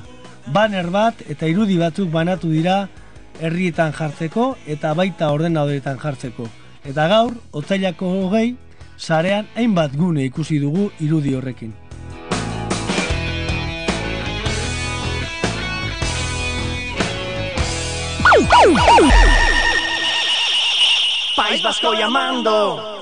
banner 0.53 0.89
bat 0.91 1.21
eta 1.29 1.47
irudi 1.51 1.77
batzuk 1.79 2.11
banatu 2.11 2.51
dira 2.51 2.87
herrietan 3.41 3.93
jartzeko 3.93 4.57
eta 4.67 4.95
baita 4.95 5.31
ordenadoretan 5.35 5.99
jartzeko. 5.99 6.49
Eta 6.89 7.09
gaur, 7.11 7.35
otzailako 7.53 8.11
hogei, 8.23 8.57
sarean 8.97 9.47
hainbat 9.57 9.95
gune 9.97 10.25
ikusi 10.25 10.59
dugu 10.63 10.91
irudi 11.01 11.35
horrekin. 11.35 11.75
País 21.37 21.63
Vasco 21.63 21.93
llamando 21.95 22.98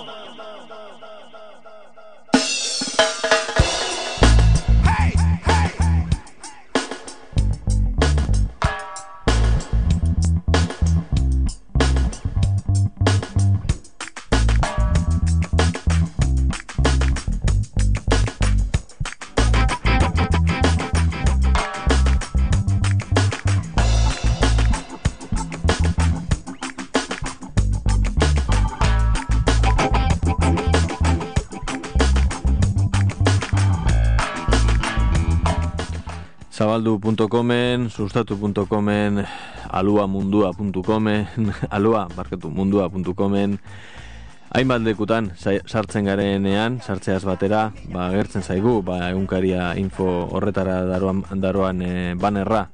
zabaldu.comen, 37.06 37.88
sustatu.comen, 37.90 39.24
aluamundua.comen, 39.70 41.26
alua, 41.70 42.08
barkatu, 42.10 42.50
mundua.comen, 42.50 43.58
hainbat 44.50 44.82
lekutan 44.82 45.30
sa- 45.38 45.62
sartzen 45.66 46.04
garenean, 46.04 46.80
sartzeaz 46.82 47.22
batera, 47.24 47.70
ba, 47.92 48.10
gertzen 48.10 48.42
zaigu, 48.42 48.82
ba, 48.82 49.10
egunkaria 49.10 49.76
info 49.78 50.26
horretara 50.34 50.82
daroan, 50.84 51.22
daroan 51.38 51.82
e, 51.82 52.14
banerra. 52.18 52.70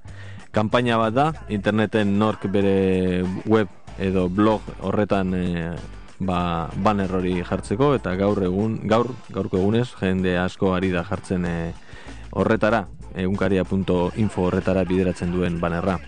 Kampaina 0.51 0.97
bat 0.97 1.12
da, 1.12 1.33
interneten 1.49 2.18
nork 2.18 2.49
bere 2.49 3.24
web 3.45 3.68
edo 3.99 4.28
blog 4.33 4.62
horretan 4.80 5.35
e, 5.37 5.76
ba, 6.20 6.70
banner 6.72 7.12
hori 7.12 7.43
jartzeko 7.45 7.95
eta 8.01 8.16
gaur 8.16 8.41
egun 8.45 8.80
gaur 8.89 9.12
gaurko 9.28 9.61
egunez 9.61 9.91
jende 10.01 10.39
asko 10.39 10.72
ari 10.72 10.93
da 10.93 11.05
jartzen 11.05 11.45
e, 11.45 11.57
horretara 12.33 12.87
egunkaria.info 13.14 14.47
horretara 14.49 14.85
bideratzen 14.89 15.33
duen 15.33 15.61
banerra. 15.61 15.99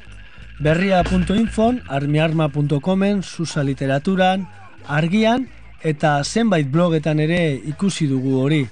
Berria.infon, 0.63 1.83
armiarma.comen, 1.89 3.23
susa 3.23 3.65
literaturan, 3.65 4.47
argian 4.87 5.49
eta 5.85 6.17
zenbait 6.25 6.71
blogetan 6.71 7.21
ere 7.21 7.55
ikusi 7.55 8.07
dugu 8.09 8.39
hori. 8.41 8.63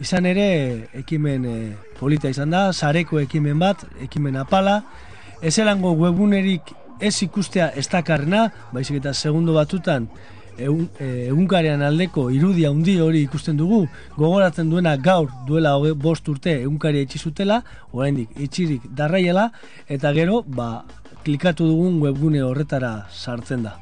Izan 0.00 0.26
ere 0.26 0.46
ekimen 0.94 1.44
e, 1.46 1.56
polita 1.98 2.30
izan 2.30 2.54
da, 2.54 2.68
sareko 2.72 3.20
ekimen 3.20 3.58
bat, 3.58 3.84
ekimen 4.02 4.38
apala, 4.40 4.80
ezelango 5.42 5.92
webunerik 5.98 6.72
ez 7.00 7.14
ikustea 7.26 7.68
ez 7.76 7.88
dakarrena, 7.90 8.48
baizik 8.72 9.02
eta 9.02 9.12
segundo 9.14 9.54
batutan 9.54 10.08
egun, 10.58 10.88
e, 10.98 11.28
egunkarean 11.28 11.82
aldeko 11.82 12.28
irudia 12.34 12.70
handi 12.70 12.98
hori 13.00 13.24
ikusten 13.26 13.56
dugu, 13.56 13.84
gogoratzen 14.16 14.70
duena 14.70 14.96
gaur 14.96 15.30
duela 15.48 15.76
hoge, 15.78 15.94
bost 15.94 16.28
urte 16.28 16.58
egunkaria 16.60 17.06
itxi 17.06 17.18
zutela, 17.18 17.62
oraindik 17.92 18.36
itxirik 18.36 18.86
darraiela, 18.90 19.50
eta 19.88 20.12
gero, 20.12 20.42
ba, 20.46 20.84
klikatu 21.24 21.66
dugun 21.70 22.00
webgune 22.02 22.42
horretara 22.44 22.96
sartzen 23.10 23.68
da. 23.68 23.78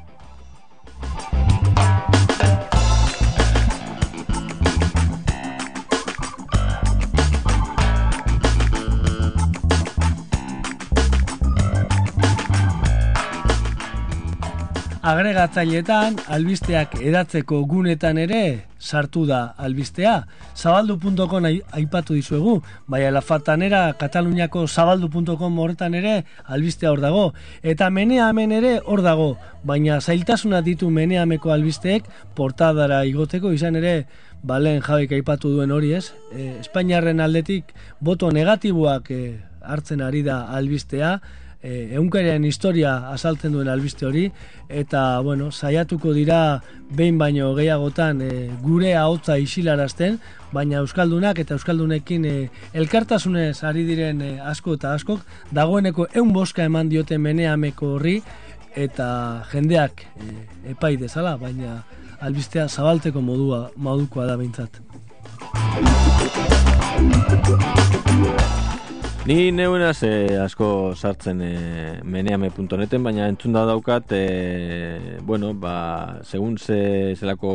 Agregatzailetan, 15.03 16.15
albisteak 16.31 16.93
edatzeko 17.03 17.57
gunetan 17.67 18.15
ere 18.21 18.37
sartu 18.79 19.25
da 19.27 19.41
albistea. 19.59 20.13
Zabaldu.com 20.55 21.43
ai- 21.49 21.59
aipatu 21.75 22.15
dizuegu, 22.15 22.53
bai 22.87 23.01
alafatanera 23.09 23.81
Kataluniako 23.99 24.63
zabaldu.com 24.67 25.59
horretan 25.59 25.93
ere 25.99 26.15
albistea 26.45 26.93
hor 26.93 27.01
dago. 27.03 27.25
Eta 27.61 27.89
meneamen 27.89 28.55
ere 28.55 28.77
hor 28.79 29.03
dago, 29.03 29.27
baina 29.67 29.99
zailtasuna 29.99 30.61
ditu 30.63 30.89
meneameko 30.89 31.51
albisteek 31.51 32.07
portadara 32.33 33.03
igoteko 33.03 33.51
izan 33.51 33.75
ere 33.75 34.05
balen 34.41 34.79
jabek 34.81 35.11
aipatu 35.19 35.51
duen 35.51 35.71
hori 35.71 35.91
ez. 35.99 36.13
E, 36.31 36.59
Espainiarren 36.63 37.19
aldetik 37.19 37.75
boto 37.99 38.31
negatiboak 38.31 39.11
e, 39.11 39.23
hartzen 39.61 39.99
ari 40.01 40.23
da 40.23 40.45
albistea, 40.47 41.17
e, 41.63 41.95
egunkariaren 41.95 42.43
historia 42.45 42.93
azaltzen 43.13 43.55
duen 43.55 43.71
albiste 43.71 44.05
hori 44.05 44.27
eta 44.69 45.19
bueno, 45.23 45.49
saiatuko 45.51 46.13
dira 46.13 46.61
behin 46.91 47.17
baino 47.17 47.53
gehiagotan 47.55 48.21
e, 48.21 48.31
gure 48.61 48.93
ahotza 48.99 49.37
isilarazten, 49.39 50.19
baina 50.53 50.83
euskaldunak 50.83 51.39
eta 51.39 51.55
euskaldunekin 51.57 52.25
e, 52.27 52.35
elkartasunez 52.73 53.63
ari 53.63 53.87
diren 53.87 54.21
e, 54.21 54.31
asko 54.53 54.75
eta 54.77 54.93
askok 54.93 55.23
dagoeneko 55.55 56.07
eun 56.13 56.33
boska 56.35 56.67
eman 56.67 56.91
diote 56.91 57.17
meneameko 57.17 57.95
horri 57.95 58.19
eta 58.75 59.07
jendeak 59.51 60.05
e, 60.19 60.33
epai 60.75 60.97
dezala, 60.97 61.37
baina 61.37 61.81
albistea 62.23 62.67
zabaltzeko 62.67 63.21
modua 63.21 63.69
modukoa 63.75 64.27
da 64.27 64.37
behintzat. 64.39 64.81
Ni 69.23 69.53
neunaz 69.55 70.01
eh, 70.03 70.35
asko 70.35 70.65
sartzen 70.99 71.37
eh, 71.47 72.01
meneame.neten, 72.03 73.05
baina 73.05 73.29
entzun 73.31 73.53
da 73.55 73.61
daukat, 73.63 74.09
eh, 74.11 75.15
bueno, 75.23 75.53
ba, 75.55 76.19
segun 76.27 76.57
ze, 76.57 77.15
zelako 77.15 77.53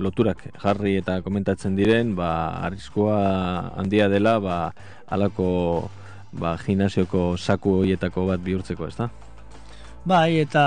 loturak 0.00 0.40
jarri 0.62 0.94
eta 1.02 1.18
komentatzen 1.20 1.74
diren, 1.76 2.14
ba, 2.16 2.30
arriskoa 2.64 3.18
handia 3.76 4.06
dela, 4.08 4.38
ba, 4.40 4.56
alako 5.12 5.50
ba, 6.32 6.54
gimnasioko 6.64 7.34
saku 7.36 7.74
hoietako 7.82 8.24
bat 8.30 8.40
bihurtzeko, 8.40 8.88
ez 8.88 8.96
da? 9.02 9.10
Bai, 10.08 10.38
eta 10.40 10.64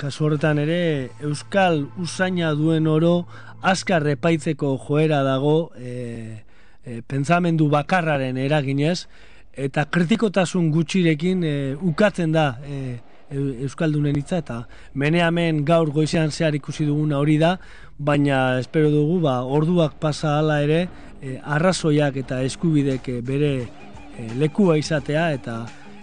kasu 0.00 0.24
horretan 0.24 0.62
ere 0.64 1.10
Euskal 1.20 1.82
usaina 2.00 2.54
duen 2.56 2.88
oro 2.88 3.26
azkar 3.60 4.08
epaitzeko 4.14 4.72
joera 4.86 5.20
dago 5.26 5.68
e, 5.76 6.40
e, 6.84 7.02
pentsamendu 7.02 7.68
bakarraren 7.72 8.36
eraginez 8.36 9.06
eta 9.52 9.84
kritikotasun 9.84 10.70
gutxirekin 10.72 11.44
e, 11.44 11.56
ukatzen 11.80 12.32
da 12.32 12.58
e, 12.64 13.00
Eu- 13.32 13.54
Euskaldunen 13.64 14.16
hitza 14.20 14.42
eta 14.42 14.58
meneamen 14.92 15.62
gaur 15.64 15.88
goizean 15.90 16.30
zehar 16.30 16.54
ikusi 16.54 16.84
duguna 16.84 17.16
hori 17.16 17.38
da, 17.40 17.54
baina 17.96 18.58
espero 18.60 18.90
dugu 18.92 19.20
ba, 19.22 19.38
orduak 19.42 19.94
pasa 20.00 20.36
hala 20.38 20.58
ere 20.60 20.82
e, 21.22 21.38
arrazoiak 21.40 22.18
eta 22.24 22.42
eskubidek 22.44 23.08
e, 23.08 23.20
bere 23.24 23.52
e, 23.62 24.28
lekua 24.36 24.76
izatea 24.76 25.30
eta 25.38 25.62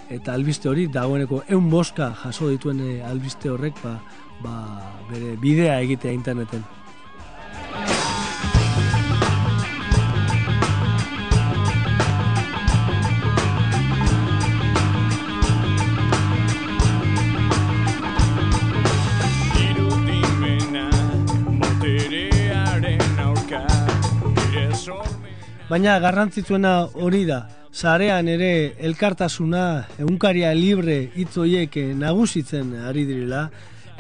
eta 0.09 0.33
albiste 0.33 0.69
hori 0.69 0.87
dagoeneko 0.89 1.43
eun 1.53 1.69
boska 1.69 2.09
jaso 2.23 2.49
dituen 2.49 2.81
e, 2.81 2.97
albiste 3.05 3.49
horrek 3.53 3.77
ba, 3.83 3.99
ba, 4.41 4.57
bere 5.11 5.35
bidea 5.37 5.79
egitea 5.85 6.17
interneten. 6.17 6.78
Baina 25.69 25.99
garrantzitsuena 26.01 26.69
hori 26.97 27.27
da, 27.27 27.43
sarean 27.69 28.25
ere 28.27 28.73
elkartasuna 28.87 29.65
egunkaria 30.01 30.49
libre 30.57 30.95
hitz 31.13 31.35
hoiek 31.37 31.77
eh, 31.77 31.91
nagusitzen 31.93 32.71
ari 32.89 33.03
direla. 33.05 33.43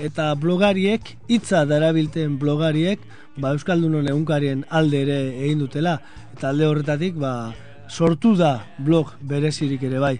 Eta 0.01 0.31
blogariek 0.33 1.13
hitza 1.29 1.67
darabilten 1.69 2.39
blogariek 2.41 3.05
ba 3.37 3.53
euskaldunon 3.53 4.09
egunkarien 4.09 4.65
alde 4.73 5.03
ere 5.05 5.19
egin 5.45 5.61
dutela. 5.61 5.99
Eta 6.33 6.49
alde 6.49 6.65
horretatik 6.65 7.21
ba 7.21 7.53
sortu 7.87 8.33
da 8.35 8.55
blog 8.79 9.13
berezirik 9.21 9.85
ere 9.85 10.01
bai. 10.01 10.15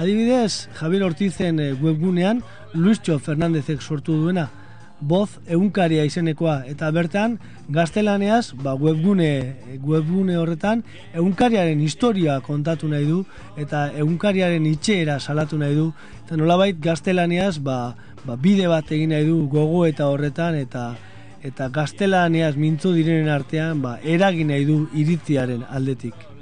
Adibidez, 0.00 0.70
Javier 0.80 1.04
Ortizen 1.04 1.60
eh, 1.60 1.74
webgunean 1.84 2.40
Luistxo 2.72 3.20
Fernandezek 3.20 3.84
sortu 3.84 4.16
duena 4.24 4.48
Boz 5.04 5.36
egunkaria 5.52 6.04
izenekoa 6.08 6.62
eta 6.70 6.88
bertan 6.96 7.36
gaztelaneaz 7.68 8.54
ba, 8.56 8.72
webgune, 8.74 9.56
webgune 9.84 10.38
horretan 10.40 10.80
egunkariaren 11.12 11.80
historia 11.84 12.38
kontatu 12.46 12.88
nahi 12.88 13.04
du 13.04 13.20
eta 13.60 13.90
egunkariaren 13.92 14.64
itxera 14.72 15.18
salatu 15.20 15.60
nahi 15.60 15.76
du 15.76 15.90
eta 16.24 16.40
nolabait 16.40 16.80
gaztelaneaz 16.80 17.58
ba, 17.58 17.78
ba, 18.24 18.36
bide 18.36 18.68
bat 18.72 18.92
egin 18.96 19.12
nahi 19.12 19.28
du 19.28 19.42
gogo 19.52 19.84
eta 19.84 20.08
horretan 20.08 20.56
eta 20.56 20.94
eta 21.44 21.68
gaztelaneaz 21.68 22.54
mintzo 22.56 22.94
direnen 22.96 23.28
artean 23.28 23.82
ba, 23.84 23.98
eragin 24.02 24.54
nahi 24.54 24.64
du 24.64 24.86
iritziaren 24.96 25.68
aldetik. 25.68 26.33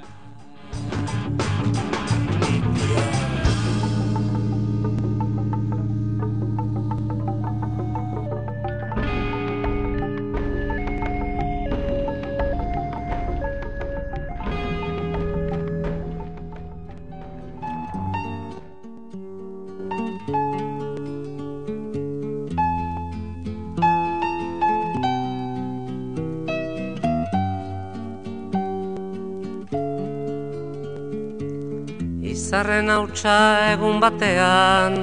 Izarren 32.83 32.99
hautsa 32.99 33.71
egun 33.71 33.99
batean 34.03 34.95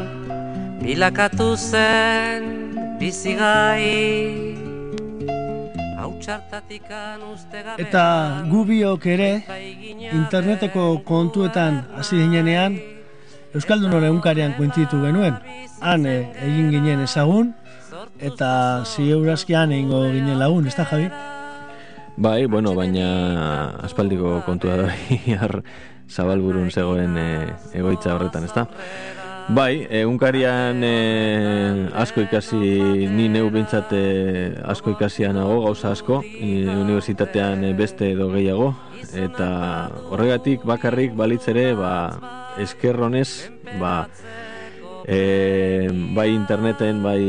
Bilakatu 0.83 1.57
zen 1.57 2.45
bizigai 3.01 4.45
Hautsa 5.97 6.37
txartatikan 6.45 7.24
uste 7.33 7.62
gabe 7.64 7.81
Eta 7.81 8.45
gu 8.51 8.66
biok 8.68 9.07
ere 9.07 9.31
interneteko 10.12 11.01
kontuetan 11.09 11.87
hasi 11.97 12.20
ginenean 12.20 12.76
Euskaldun 13.57 13.97
hori 13.97 14.07
egunkarian 14.12 14.53
kuentitu 14.61 15.01
genuen. 15.01 15.41
Han 15.81 16.05
eh, 16.07 16.28
egin 16.45 16.68
ginen 16.70 17.01
ezagun 17.09 17.55
eta 18.20 18.85
zieurazkian 18.85 19.72
egingo 19.72 20.05
ginen 20.12 20.39
lagun, 20.39 20.68
ez 20.68 20.76
da 20.76 20.85
Javi? 20.85 21.09
Bai, 22.20 22.45
bueno, 22.47 22.76
baina 22.76 23.09
aspaldiko 23.89 24.43
kontua 24.45 24.76
da 24.76 24.93
zabalburun 26.11 26.70
zegoen 26.70 27.16
e, 27.16 27.30
egoitza 27.78 28.14
horretan, 28.14 28.44
ezta? 28.48 28.66
Bai, 29.50 29.82
egunkarian 30.02 30.84
e, 30.86 30.94
asko 31.98 32.22
ikasi, 32.22 32.58
ni 33.11 33.26
neu 33.32 33.48
bintzat 33.50 33.90
e, 33.96 34.02
asko 34.62 34.94
ikasian 34.94 35.34
nago, 35.34 35.56
gauza 35.64 35.90
asko, 35.96 36.20
e, 36.22 36.68
unibertsitatean 36.70 37.64
beste 37.78 38.12
edo 38.14 38.28
gehiago, 38.30 38.68
eta 39.24 39.48
horregatik 40.12 40.66
bakarrik 40.68 41.16
balitzere, 41.18 41.72
ba, 41.74 41.92
eskerronez, 42.62 43.50
ba, 43.80 43.94
e, 45.02 45.88
bai 46.14 46.30
interneten, 46.36 47.02
bai 47.02 47.22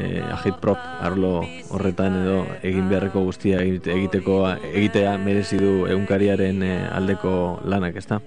e, 0.00 0.22
agitprop 0.32 0.78
arlo 1.00 1.32
horretan 1.70 2.16
edo 2.22 2.38
egin 2.62 2.88
beharreko 2.90 3.22
guztia 3.28 3.60
egite- 3.62 3.92
egiteko 3.94 4.40
egitea 4.72 5.16
merezi 5.22 5.60
du 5.60 5.72
egunkariaren 5.86 6.62
e, 6.62 6.72
aldeko 6.96 7.34
lanak, 7.64 7.96
ezta? 8.00 8.20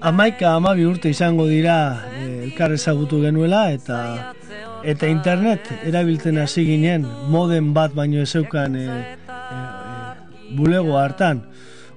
Amaika 0.00 0.54
amabi 0.54 0.84
urte 0.86 1.10
izango 1.10 1.48
dira 1.50 1.78
eh, 2.20 2.44
elkar 2.44 2.72
ezagutu 2.76 3.22
genuela 3.24 3.68
eta 3.72 4.34
eta 4.86 5.08
internet 5.10 5.72
erabiltzen 5.88 6.38
hasi 6.38 6.64
ginen 6.68 7.06
moden 7.32 7.72
bat 7.74 7.94
baino 7.96 8.22
ez 8.22 8.30
zeukan 8.30 8.76
e, 8.76 8.86
e, 8.86 9.16
e, 9.34 10.54
bulego 10.56 10.98
hartan 10.98 11.42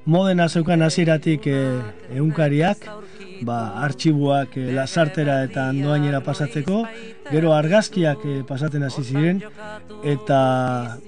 modena 0.05 0.49
zeukan 0.49 0.81
hasieratik 0.81 1.45
e, 1.47 1.59
egunkariak 2.15 2.87
ba, 3.47 3.57
artxibuak 3.85 4.57
e, 4.57 4.71
lasartera 4.75 5.41
eta 5.47 5.67
andoainera 5.69 6.21
pasatzeko 6.25 6.83
gero 7.29 7.53
argazkiak 7.55 8.25
e, 8.25 8.35
pasaten 8.47 8.83
hasi 8.87 9.03
ziren 9.03 9.41
eta 10.03 10.39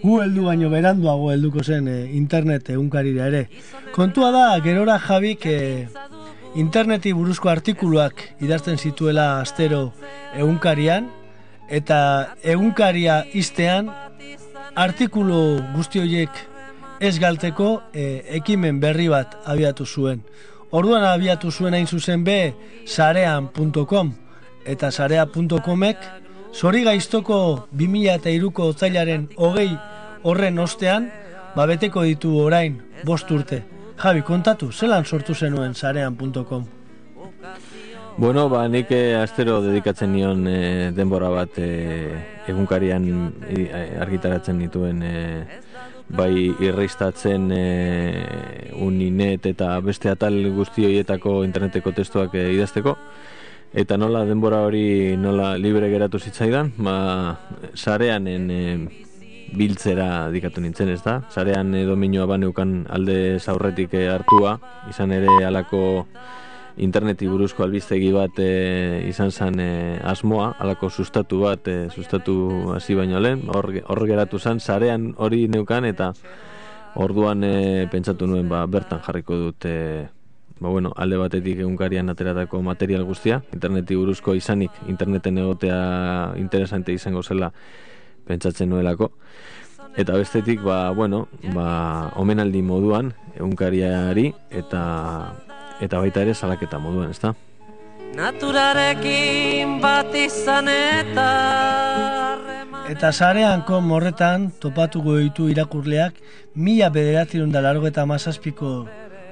gu 0.04 0.20
heldu 0.24 0.48
baino 0.50 0.70
beranduago 0.74 1.32
helduko 1.34 1.64
zen 1.64 1.88
e, 1.88 1.98
internet 2.20 2.70
egunkarira 2.76 3.28
ere 3.32 3.48
kontua 3.96 4.32
da 4.36 4.46
gerora 4.66 5.00
jabik 5.08 5.46
e, 5.46 5.60
interneti 6.56 7.14
buruzko 7.14 7.50
artikuluak 7.50 8.30
idazten 8.42 8.78
zituela 8.78 9.42
astero 9.42 9.92
egunkarian 10.38 11.10
eta 11.70 12.00
egunkaria 12.56 13.24
iztean 13.34 13.90
artikulu 14.76 15.62
guzti 15.76 16.02
horiek 16.02 16.42
ez 17.04 17.18
galteko 17.20 17.70
e, 17.92 18.24
ekimen 18.40 18.80
berri 18.80 19.10
bat 19.12 19.36
abiatu 19.50 19.86
zuen. 19.86 20.22
Orduan 20.74 21.04
abiatu 21.06 21.52
zuen 21.52 21.76
hain 21.78 21.86
zuzen 21.86 22.24
be 22.26 22.54
sarean.com 22.90 24.08
eta 24.66 24.90
sarea.comek 24.92 25.98
zori 26.54 26.82
gaiztoko 26.88 27.68
2003ko 27.82 28.70
otzailaren 28.74 29.28
hogei 29.38 29.70
horren 30.24 30.58
ostean 30.60 31.12
babeteko 31.56 32.08
ditu 32.10 32.34
orain 32.42 32.80
bost 33.06 33.30
urte. 33.32 33.62
Javi, 34.02 34.24
kontatu, 34.26 34.72
zelan 34.72 35.06
sortu 35.06 35.36
zenuen 35.36 35.76
sarean.com? 35.76 36.66
Bueno, 38.18 38.48
ba, 38.50 38.68
nik 38.68 38.92
eh, 38.94 39.14
astero 39.18 39.60
dedikatzen 39.62 40.12
nion 40.14 40.48
eh, 40.48 40.92
denbora 40.94 41.30
bat 41.34 41.58
eh, 41.58 42.18
egunkarian 42.50 43.06
eh, 43.50 43.98
argitaratzen 44.02 44.60
dituen 44.62 45.02
eh, 45.06 45.62
bai 46.10 46.34
irristatzen 46.60 47.52
eh, 47.56 48.72
uninet 48.76 49.46
eta 49.46 49.80
beste 49.82 50.10
atal 50.12 50.36
guzti 50.56 50.86
horietako 50.86 51.44
interneteko 51.44 51.92
testuak 51.92 52.36
eh, 52.36 52.52
idazteko. 52.58 52.98
Eta 53.74 53.98
nola 53.98 54.22
denbora 54.26 54.62
hori 54.68 55.18
nola 55.18 55.56
libre 55.58 55.90
geratu 55.90 56.20
zitzaidan 56.20 56.74
ba, 56.78 56.98
sareanen 57.74 58.52
eh, 58.54 59.04
biltzera 59.58 60.30
dikatu 60.34 60.62
nintzen 60.62 60.90
ez 60.94 61.02
da 61.06 61.20
sarean 61.34 61.74
eh, 61.78 61.86
dominioa 61.86 62.28
baneukan 62.30 62.84
alde 62.90 63.40
zaurretik 63.40 63.94
eh, 63.98 64.08
hartua 64.12 64.58
izan 64.90 65.14
ere 65.16 65.30
alako 65.46 65.84
interneti 66.78 67.28
buruzko 67.30 67.64
albistegi 67.64 68.10
bat 68.14 68.40
e, 68.42 69.04
izan 69.10 69.32
zen 69.32 69.60
e, 69.60 70.00
asmoa, 70.04 70.54
alako 70.60 70.90
sustatu 70.90 71.44
bat, 71.46 71.68
e, 71.68 71.90
sustatu 71.94 72.74
hasi 72.74 72.96
baino 72.98 73.20
lehen, 73.22 73.46
hor, 73.54 73.70
hor 73.86 74.06
geratu 74.10 74.40
zen, 74.40 74.60
sarean 74.60 75.14
hori 75.18 75.48
neukan 75.48 75.86
eta 75.86 76.14
orduan 76.96 77.44
e, 77.46 77.88
pentsatu 77.92 78.28
nuen 78.28 78.50
ba, 78.50 78.66
bertan 78.66 79.02
jarriko 79.06 79.38
dut 79.38 79.70
e, 79.70 79.78
ba, 80.60 80.70
bueno, 80.70 80.94
alde 80.96 81.18
batetik 81.22 81.62
egunkarian 81.62 82.10
ateratako 82.10 82.62
material 82.66 83.06
guztia, 83.06 83.44
interneti 83.54 83.98
buruzko 84.00 84.34
izanik, 84.34 84.72
interneten 84.88 85.38
egotea 85.38 86.34
interesante 86.42 86.94
izango 86.94 87.24
zela 87.24 87.52
pentsatzen 88.26 88.70
nuelako. 88.70 89.12
Eta 89.94 90.16
bestetik, 90.18 90.64
ba, 90.66 90.90
bueno, 90.90 91.28
ba, 91.54 92.10
omenaldi 92.18 92.64
moduan, 92.66 93.12
egunkariari, 93.38 94.32
eta 94.50 94.82
eta 95.84 96.00
baita 96.00 96.24
ere 96.24 96.34
salaketa 96.34 96.80
moduan, 96.80 97.12
ezta? 97.12 97.34
Naturarekin 98.14 99.80
bat 99.82 100.14
izan 100.16 100.70
eta 100.70 101.30
Eta 102.94 103.10
sareanko 103.16 103.80
morretan 103.82 104.50
topatuko 104.62 105.16
ditu 105.18 105.48
irakurleak 105.50 106.18
mila 106.56 106.90
bederatzerun 106.94 107.52
da 107.52 107.62
larogeta 107.64 108.04
mazazpiko 108.06 108.74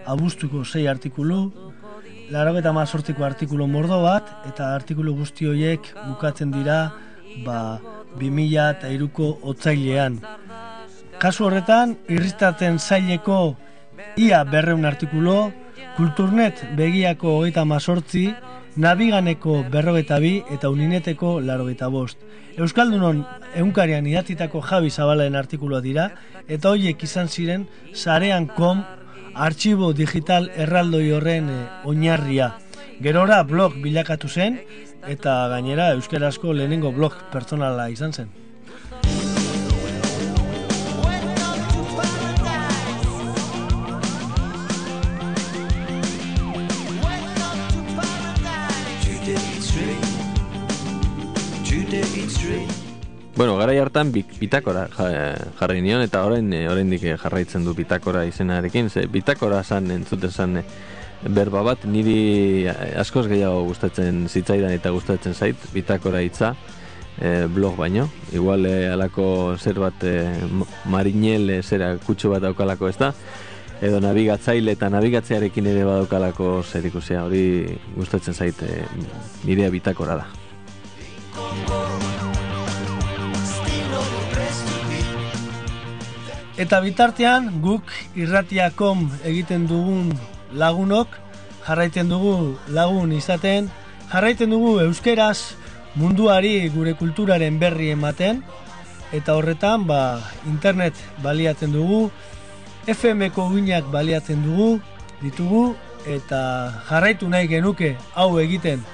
abuztuko 0.08 0.64
sei 0.66 0.88
artikulu, 0.88 1.52
larogeta 2.32 2.72
mazortziko 2.74 3.26
artikulu 3.28 3.68
mordo 3.68 4.02
bat, 4.02 4.30
eta 4.48 4.72
artikulu 4.74 5.14
guzti 5.20 5.50
horiek 5.52 5.92
bukatzen 6.08 6.52
dira 6.56 6.80
ba, 7.46 7.80
2000 8.18 8.70
eta 8.78 8.92
iruko 8.96 9.34
otzailean. 9.52 10.22
Kasu 11.20 11.46
horretan, 11.46 11.98
irristaten 12.10 12.80
zaileko 12.80 13.58
ia 14.18 14.44
berreun 14.48 14.88
artikulo, 14.88 15.52
Kulturnet 15.98 16.64
begiako 16.78 17.38
hogeita 17.40 17.66
mazortzi, 17.66 18.30
Nabiganeko 18.76 19.66
berrogeta 19.72 20.18
bi 20.24 20.38
eta 20.50 20.70
Unineteko 20.72 21.40
larogeta 21.44 21.90
bost. 21.92 22.22
Euskaldunon 22.56 23.26
egunkarian 23.52 24.08
idatzitako 24.08 24.62
Javi 24.64 24.90
Zabalaen 24.90 25.36
artikulua 25.36 25.82
dira, 25.84 26.08
eta 26.48 26.72
horiek 26.72 27.04
izan 27.04 27.28
ziren 27.28 27.68
sarean.com 27.94 28.84
artxibo 29.36 29.92
digital 29.94 30.50
erraldoi 30.56 31.12
horren 31.12 31.50
eh, 31.50 31.66
oinarria. 31.88 32.54
Gerora 33.02 33.42
blog 33.44 33.76
bilakatu 33.84 34.30
zen, 34.30 34.60
eta 35.08 35.48
gainera 35.52 35.92
euskarazko 35.98 36.54
lehenengo 36.54 36.92
blog 36.96 37.18
pertsonala 37.34 37.90
izan 37.90 38.14
zen. 38.14 38.32
Bueno, 53.36 53.58
garai 53.58 53.78
hartan 53.80 54.12
bitakora 54.12 54.88
ja- 54.98 55.36
jarri 55.60 55.82
nion 55.82 56.02
eta 56.04 56.26
orain 56.28 56.52
eh, 56.54 56.68
oraindik 56.70 57.04
eh, 57.04 57.18
jarraitzen 57.18 57.64
du 57.64 57.74
bitakora 57.74 58.26
izenarekin, 58.28 58.90
ze 58.90 59.06
bitakora 59.08 59.64
san 59.64 59.90
entzuten 59.92 60.58
eh, 60.58 60.64
berba 61.30 61.62
bat 61.64 61.86
niri 61.86 62.68
eh, 62.68 63.00
askoz 63.00 63.28
gehiago 63.32 63.64
gustatzen 63.70 64.28
zitzaidan 64.28 64.72
eta 64.76 64.90
gustatzen 64.92 65.34
zait 65.34 65.56
bitakora 65.74 66.20
hitza 66.22 66.56
eh, 67.22 67.48
blog 67.48 67.78
baino. 67.78 68.10
Igual 68.34 68.66
eh, 68.66 68.92
alako 68.92 69.56
zer 69.58 69.80
bat 69.80 70.04
eh, 70.04 70.28
ma- 70.52 70.68
marinel 70.86 71.50
eh, 71.50 71.62
zera 71.64 71.96
kutxo 71.98 72.30
bat 72.36 72.42
daukalako 72.44 72.90
ez 72.90 72.98
da 72.98 73.14
edo 73.82 74.00
nabigatzaile 74.04 74.76
eta 74.76 74.90
nabigatzearekin 74.94 75.66
ere 75.72 75.86
badaukalako 75.88 76.62
zer 76.64 76.86
ikusia 76.86 77.24
hori 77.24 77.80
gustatzen 77.96 78.34
zait 78.34 78.62
eh, 78.62 78.84
nirea 79.46 79.70
bitakora 79.72 80.16
da. 80.20 80.28
Eta 86.62 86.78
bitartean 86.84 87.48
guk 87.64 87.90
irratiakom 88.14 89.08
egiten 89.26 89.64
dugun 89.66 90.12
lagunok 90.54 91.16
jarraiten 91.66 92.10
dugu 92.12 92.58
lagun 92.70 93.14
izaten, 93.18 93.70
jarraiten 94.12 94.54
dugu 94.54 94.76
euskeraz 94.84 95.56
munduari 95.98 96.70
gure 96.70 96.94
kulturaren 97.00 97.58
berri 97.58 97.90
ematen. 97.96 98.44
Eta 99.12 99.34
horretan 99.36 99.88
ba, 99.90 100.22
internet 100.46 100.96
baliatzen 101.24 101.74
dugu, 101.74 102.12
FM-ko 102.88 103.50
uinak 103.52 103.90
baliatzen 103.92 104.46
dugu, 104.46 104.78
ditugu 105.24 105.74
eta 106.06 106.42
jarraitu 106.88 107.30
nahi 107.30 107.50
genuke 107.50 107.96
hau 108.14 108.38
egiten. 108.40 108.86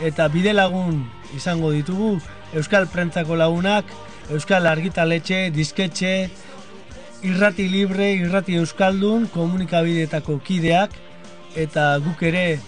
Eta 0.00 0.28
bide 0.32 0.56
lagun 0.56 1.04
izango 1.36 1.70
ditugu 1.76 2.16
Euskal 2.56 2.88
Prentzako 2.88 3.36
lagunak, 3.36 3.84
Euskal 4.32 4.66
Argitaletxe, 4.66 5.50
Disketxe, 5.54 6.30
irrati 7.22 7.68
libre, 7.68 8.12
irrati 8.14 8.56
euskaldun, 8.60 9.26
komunikabideetako 9.34 10.38
kideak, 10.44 10.94
eta 11.56 11.98
guk 12.04 12.22
ere 12.22 12.60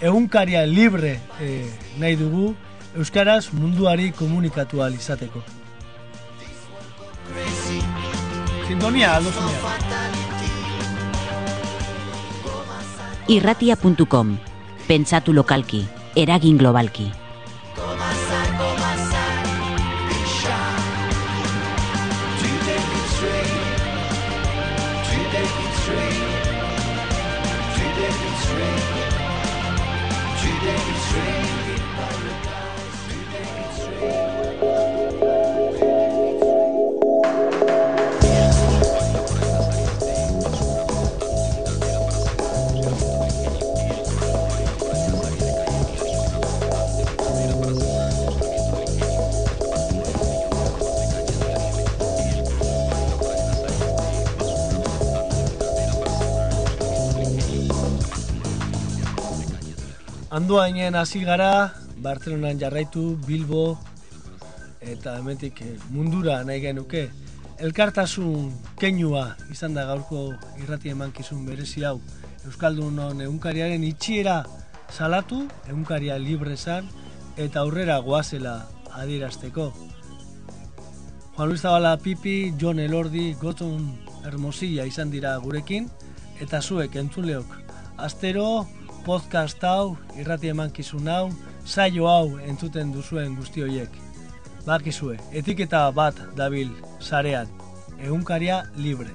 egunkaria 0.00 0.64
libre 0.66 1.18
e, 1.40 1.64
nahi 2.00 2.16
dugu, 2.16 2.54
euskaraz 2.96 3.52
munduari 3.52 4.10
komunikatu 4.12 4.82
izateko. 4.88 5.42
Sintonia, 8.66 9.14
aldosumea. 9.16 9.60
Irratia.com 13.28 14.38
Pentsatu 14.88 15.32
lokalki, 15.32 15.86
eragin 16.16 16.58
globalki. 16.58 17.19
Anduainen 60.40 60.94
hasi 60.96 61.20
gara, 61.20 61.74
Bartzelonan 62.00 62.56
jarraitu, 62.56 63.18
Bilbo, 63.26 63.76
eta 64.80 65.18
hementik 65.18 65.60
eh, 65.60 65.74
mundura 65.92 66.38
nahi 66.48 66.62
genuke. 66.62 67.02
Elkartasun 67.60 68.48
keinua 68.80 69.34
izan 69.52 69.76
da 69.76 69.84
gaurko 69.84 70.30
irrati 70.62 70.94
emankizun 70.94 71.44
berezi 71.44 71.84
hau. 71.84 71.98
Euskaldunon 72.48 73.20
egunkariaren 73.20 73.84
itxiera 73.84 74.38
salatu, 74.88 75.42
egunkaria 75.68 76.16
libre 76.16 76.56
zan, 76.56 76.88
eta 77.36 77.60
aurrera 77.60 78.00
goazela 78.00 78.56
adierazteko. 78.96 79.68
Juan 81.36 81.48
Luis 81.52 81.60
Zabala 81.60 81.98
Pipi, 82.00 82.54
John 82.56 82.80
Elordi, 82.80 83.34
Gotzon 83.34 83.92
Hermosilla 84.24 84.88
izan 84.88 85.12
dira 85.12 85.36
gurekin, 85.44 85.92
eta 86.40 86.64
zuek 86.64 86.96
entzuleok. 86.96 87.58
Astero, 88.00 88.64
podcast 89.10 89.64
hau, 89.66 89.96
irrati 90.14 90.52
emankizun 90.52 91.08
hau, 91.10 91.30
saio 91.66 92.04
hau 92.06 92.36
entzuten 92.46 92.92
duzuen 92.94 93.32
guzti 93.34 93.64
horiek. 93.64 93.96
Bakizue, 94.68 95.16
etiketa 95.40 95.80
bat 95.96 96.20
dabil 96.38 96.70
sarean, 97.02 97.50
egunkaria 97.98 98.60
libre. 98.78 99.10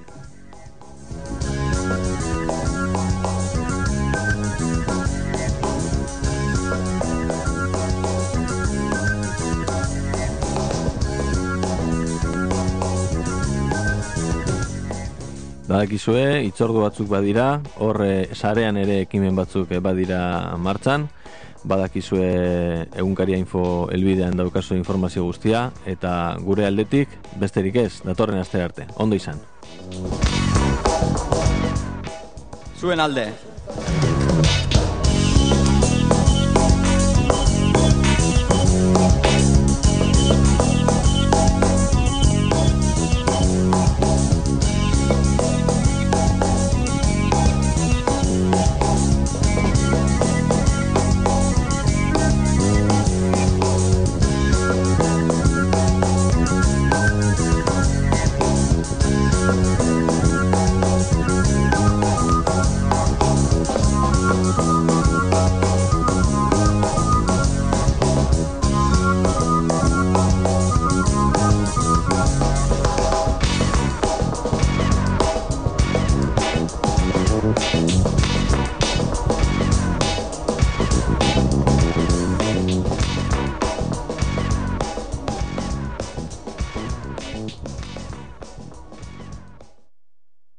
Badakizue, 15.66 16.43
itzordu 16.45 16.84
batzuk 16.84 17.07
badira, 17.09 17.45
hor 17.82 17.97
sarean 18.38 18.78
ere 18.78 18.99
ekimen 19.07 19.34
batzuk 19.38 19.72
eh, 19.74 19.80
badira 19.82 20.20
martxan, 20.61 21.07
badakizue 21.66 22.28
egunkaria 22.93 23.39
info 23.41 23.89
elbidean 23.95 24.38
daukazu 24.38 24.78
informazio 24.78 25.26
guztia, 25.26 25.72
eta 25.89 26.38
gure 26.45 26.70
aldetik, 26.70 27.18
besterik 27.41 27.82
ez, 27.82 27.91
datorren 28.05 28.43
aste 28.43 28.61
arte. 28.61 28.86
Ondo 29.01 29.18
izan. 29.18 29.41
Zuen 32.78 33.01
alde. 33.01 33.32